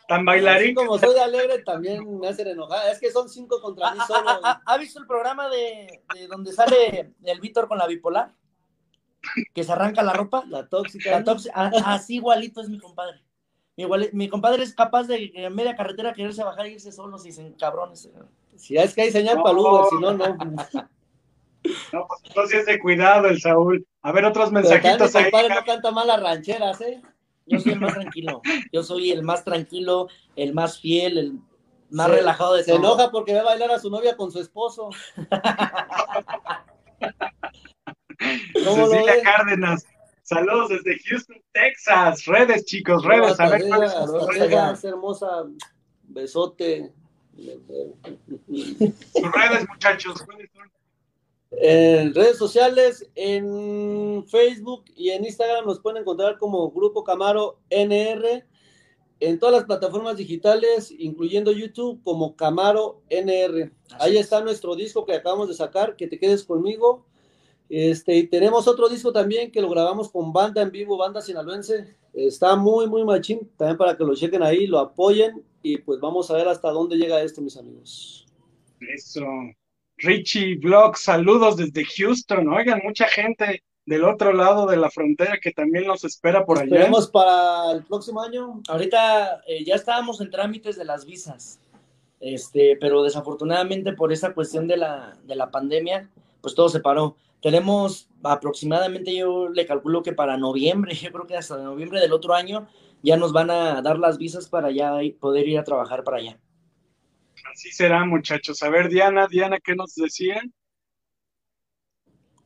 [0.08, 0.76] tan bailarín.
[0.76, 2.92] como soy alegre, también me hacen enojar.
[2.92, 4.30] Es que son cinco contra mí solo.
[4.44, 8.34] ¿Ha, visto el programa de, donde sale el Víctor con la bipolar?
[9.54, 10.44] Que se arranca la ropa.
[10.48, 11.24] La tóxica.
[11.86, 13.22] así igualito es mi compadre.
[13.80, 17.32] Igual, mi compadre es capaz de en media carretera quererse bajar y irse solo si
[17.32, 18.10] se cabrones.
[18.58, 20.38] Si es que hay señal para Uber, si no, no.
[21.92, 23.86] No, pues entonces es de cuidado el Saúl.
[24.02, 25.26] A ver, otros mensajitos ahí.
[25.26, 27.02] Mi compadre no canta mal las rancheras, ¿eh?
[27.46, 28.42] Yo soy el más tranquilo.
[28.72, 30.08] Yo soy el más tranquilo,
[30.38, 31.40] el más fiel, el
[31.90, 34.90] más relajado de Se enoja porque va a bailar a su novia con su esposo.
[38.54, 39.86] Cecilia Cárdenas.
[40.30, 42.26] Saludos desde Houston, Texas.
[42.26, 43.40] Redes, chicos, redes.
[43.40, 45.46] A ver cuáles son hermosa.
[46.04, 46.94] Besote.
[47.36, 50.22] Sus redes, muchachos.
[50.22, 50.72] ¿Cuáles son?
[51.50, 58.46] En redes sociales, en Facebook y en Instagram nos pueden encontrar como Grupo Camaro NR.
[59.22, 63.72] En todas las plataformas digitales, incluyendo YouTube, como Camaro NR.
[64.00, 67.09] Ahí está nuestro disco que acabamos de sacar, que te quedes conmigo.
[67.70, 71.96] Este, y tenemos otro disco también que lo grabamos con banda en vivo, banda sinaloense.
[72.14, 73.50] Está muy, muy machín.
[73.56, 75.44] También para que lo chequen ahí, lo apoyen.
[75.62, 78.26] Y pues vamos a ver hasta dónde llega esto, mis amigos.
[78.80, 79.26] Eso.
[79.98, 82.48] Richie Vlog, saludos desde Houston.
[82.50, 86.66] Oigan, mucha gente del otro lado de la frontera que también nos espera por allá.
[86.66, 88.62] Esperemos para el próximo año.
[88.70, 91.60] Ahorita eh, ya estábamos en trámites de las visas,
[92.20, 96.10] este, pero desafortunadamente por esa cuestión de la, de la pandemia,
[96.40, 97.18] pues todo se paró.
[97.42, 102.34] Tenemos aproximadamente, yo le calculo que para noviembre, yo creo que hasta noviembre del otro
[102.34, 102.68] año,
[103.02, 106.40] ya nos van a dar las visas para ya poder ir a trabajar para allá.
[107.52, 108.62] Así será, muchachos.
[108.62, 110.54] A ver, Diana, Diana, ¿qué nos decían?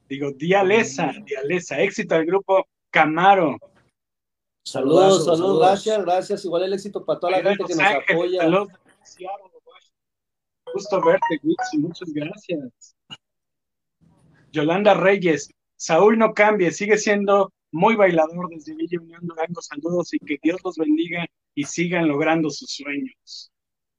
[0.07, 3.57] Digo, Dialesa, Dialesa, éxito al grupo Camaro.
[4.65, 6.45] Saludos, saludos, gracias, gracias.
[6.45, 8.41] Igual el éxito para toda la gente que nos apoya.
[8.41, 8.67] Saludos,
[10.73, 12.95] Gusto verte, Wixi, muchas gracias.
[14.53, 19.61] Yolanda Reyes, Saúl no cambie, sigue siendo muy bailador desde Villa Unión Durango.
[19.61, 21.25] Saludos y que Dios los bendiga
[21.55, 23.51] y sigan logrando sus sueños.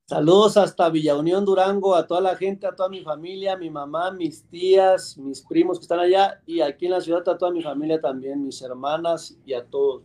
[0.07, 4.13] Saludos hasta Villa Unión Durango, a toda la gente, a toda mi familia, mi mamá,
[4.13, 7.63] mis tías, mis primos que están allá y aquí en la ciudad a toda mi
[7.63, 10.05] familia también, mis hermanas y a todos.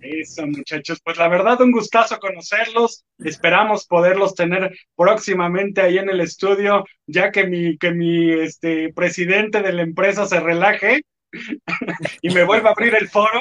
[0.00, 1.00] Eso, muchachos.
[1.02, 3.04] Pues la verdad, un gustazo conocerlos.
[3.18, 9.62] Esperamos poderlos tener próximamente ahí en el estudio, ya que mi, que mi este, presidente
[9.62, 11.02] de la empresa se relaje
[12.22, 13.40] y me vuelva a abrir el foro.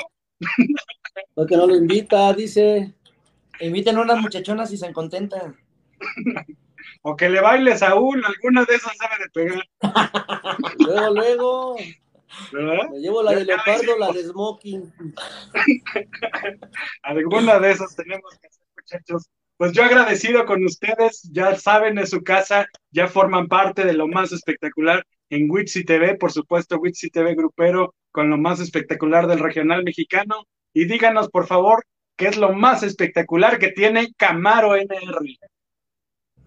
[1.33, 2.93] Porque no lo invita, dice.
[3.59, 5.55] Inviten unas muchachonas y se contentan.
[7.01, 9.63] o que le baile Saúl, alguna de esas debe de pegar.
[10.79, 11.75] luego, luego.
[12.51, 14.93] Me llevo la de leopardo, la de smoking.
[17.03, 19.29] alguna de esas tenemos que hacer, muchachos.
[19.57, 24.07] Pues yo agradecido con ustedes, ya saben, de su casa, ya forman parte de lo
[24.07, 29.39] más espectacular en Witsi TV, por supuesto, Witsi TV Grupero, con lo más espectacular del
[29.39, 30.45] regional mexicano.
[30.73, 35.19] Y díganos, por favor, ¿Qué es lo más espectacular que tiene Camaro NR?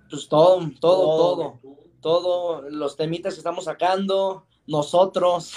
[0.08, 1.60] Pues todo, todo, todo,
[2.00, 5.56] todo, los temitas que estamos sacando, nosotros,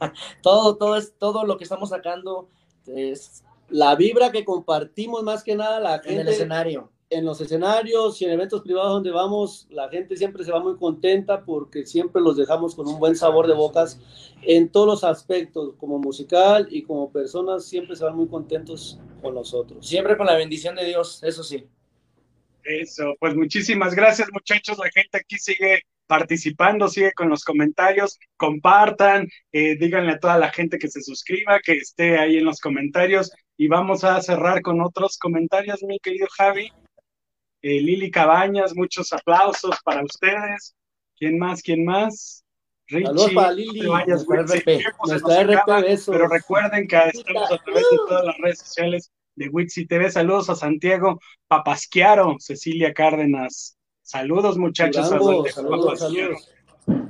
[0.42, 2.48] todo, todo es, todo lo que estamos sacando
[2.86, 6.90] es la vibra que compartimos más que nada la gente en el escenario.
[7.10, 10.76] en los escenarios y en eventos privados donde vamos, la gente siempre se va muy
[10.76, 14.00] contenta porque siempre los dejamos con un buen sabor de bocas
[14.42, 19.34] en todos los aspectos, como musical y como personas, siempre se van muy contentos con
[19.34, 19.86] nosotros.
[19.86, 21.66] Siempre con la bendición de Dios, eso sí.
[22.64, 29.28] Eso, pues muchísimas gracias muchachos, la gente aquí sigue participando, sigue con los comentarios, compartan,
[29.52, 33.32] eh, díganle a toda la gente que se suscriba, que esté ahí en los comentarios
[33.56, 36.72] y vamos a cerrar con otros comentarios, mi querido Javi.
[37.62, 40.74] Eh, Lili Cabañas, muchos aplausos para ustedes.
[41.16, 41.62] ¿Quién más?
[41.62, 42.44] ¿Quién más?
[42.88, 43.80] Richie, Saludos para Lili,
[46.06, 50.10] Pero recuerden que estamos a través de todas las redes sociales de Witsi TV.
[50.10, 53.75] Saludos a Santiago Papasquiaro, Cecilia Cárdenas.
[54.06, 55.08] Saludos, muchachos.
[55.08, 56.48] saludos, saludos,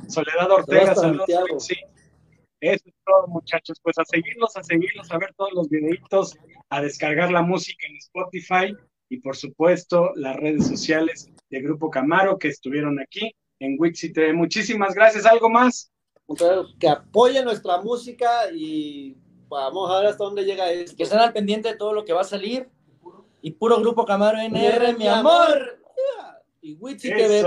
[0.08, 1.26] Soledad Ortega, saludos.
[1.58, 1.74] Sí.
[2.58, 3.78] Eso es todo, muchachos.
[3.82, 6.34] Pues a seguirlos, a seguirlos, a ver todos los videitos,
[6.70, 8.74] a descargar la música en Spotify
[9.10, 13.30] y por supuesto las redes sociales de Grupo Camaro que estuvieron aquí
[13.60, 14.32] en Wixi TV.
[14.32, 15.26] Muchísimas gracias.
[15.26, 15.92] ¿Algo más?
[16.80, 19.18] Que apoyen nuestra música y
[19.48, 20.96] vamos a ver hasta dónde llega esto.
[20.96, 22.70] Que estén al pendiente de todo lo que va a salir.
[23.42, 25.76] Y puro Grupo Camaro NR, mi amor.
[26.66, 27.44] Y Wixi TV,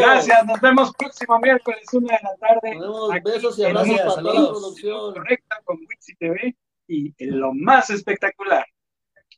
[0.00, 2.74] Gracias, nos vemos próximo miércoles, una de la tarde.
[2.74, 5.14] Nos vemos, besos y abrazos para toda la producción.
[5.14, 6.56] Correcta con Wixi TV
[6.88, 8.66] y en lo más espectacular.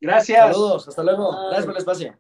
[0.01, 0.55] Gracias.
[0.55, 1.33] Saludos, hasta luego.
[1.49, 2.19] Gracias por el espacio.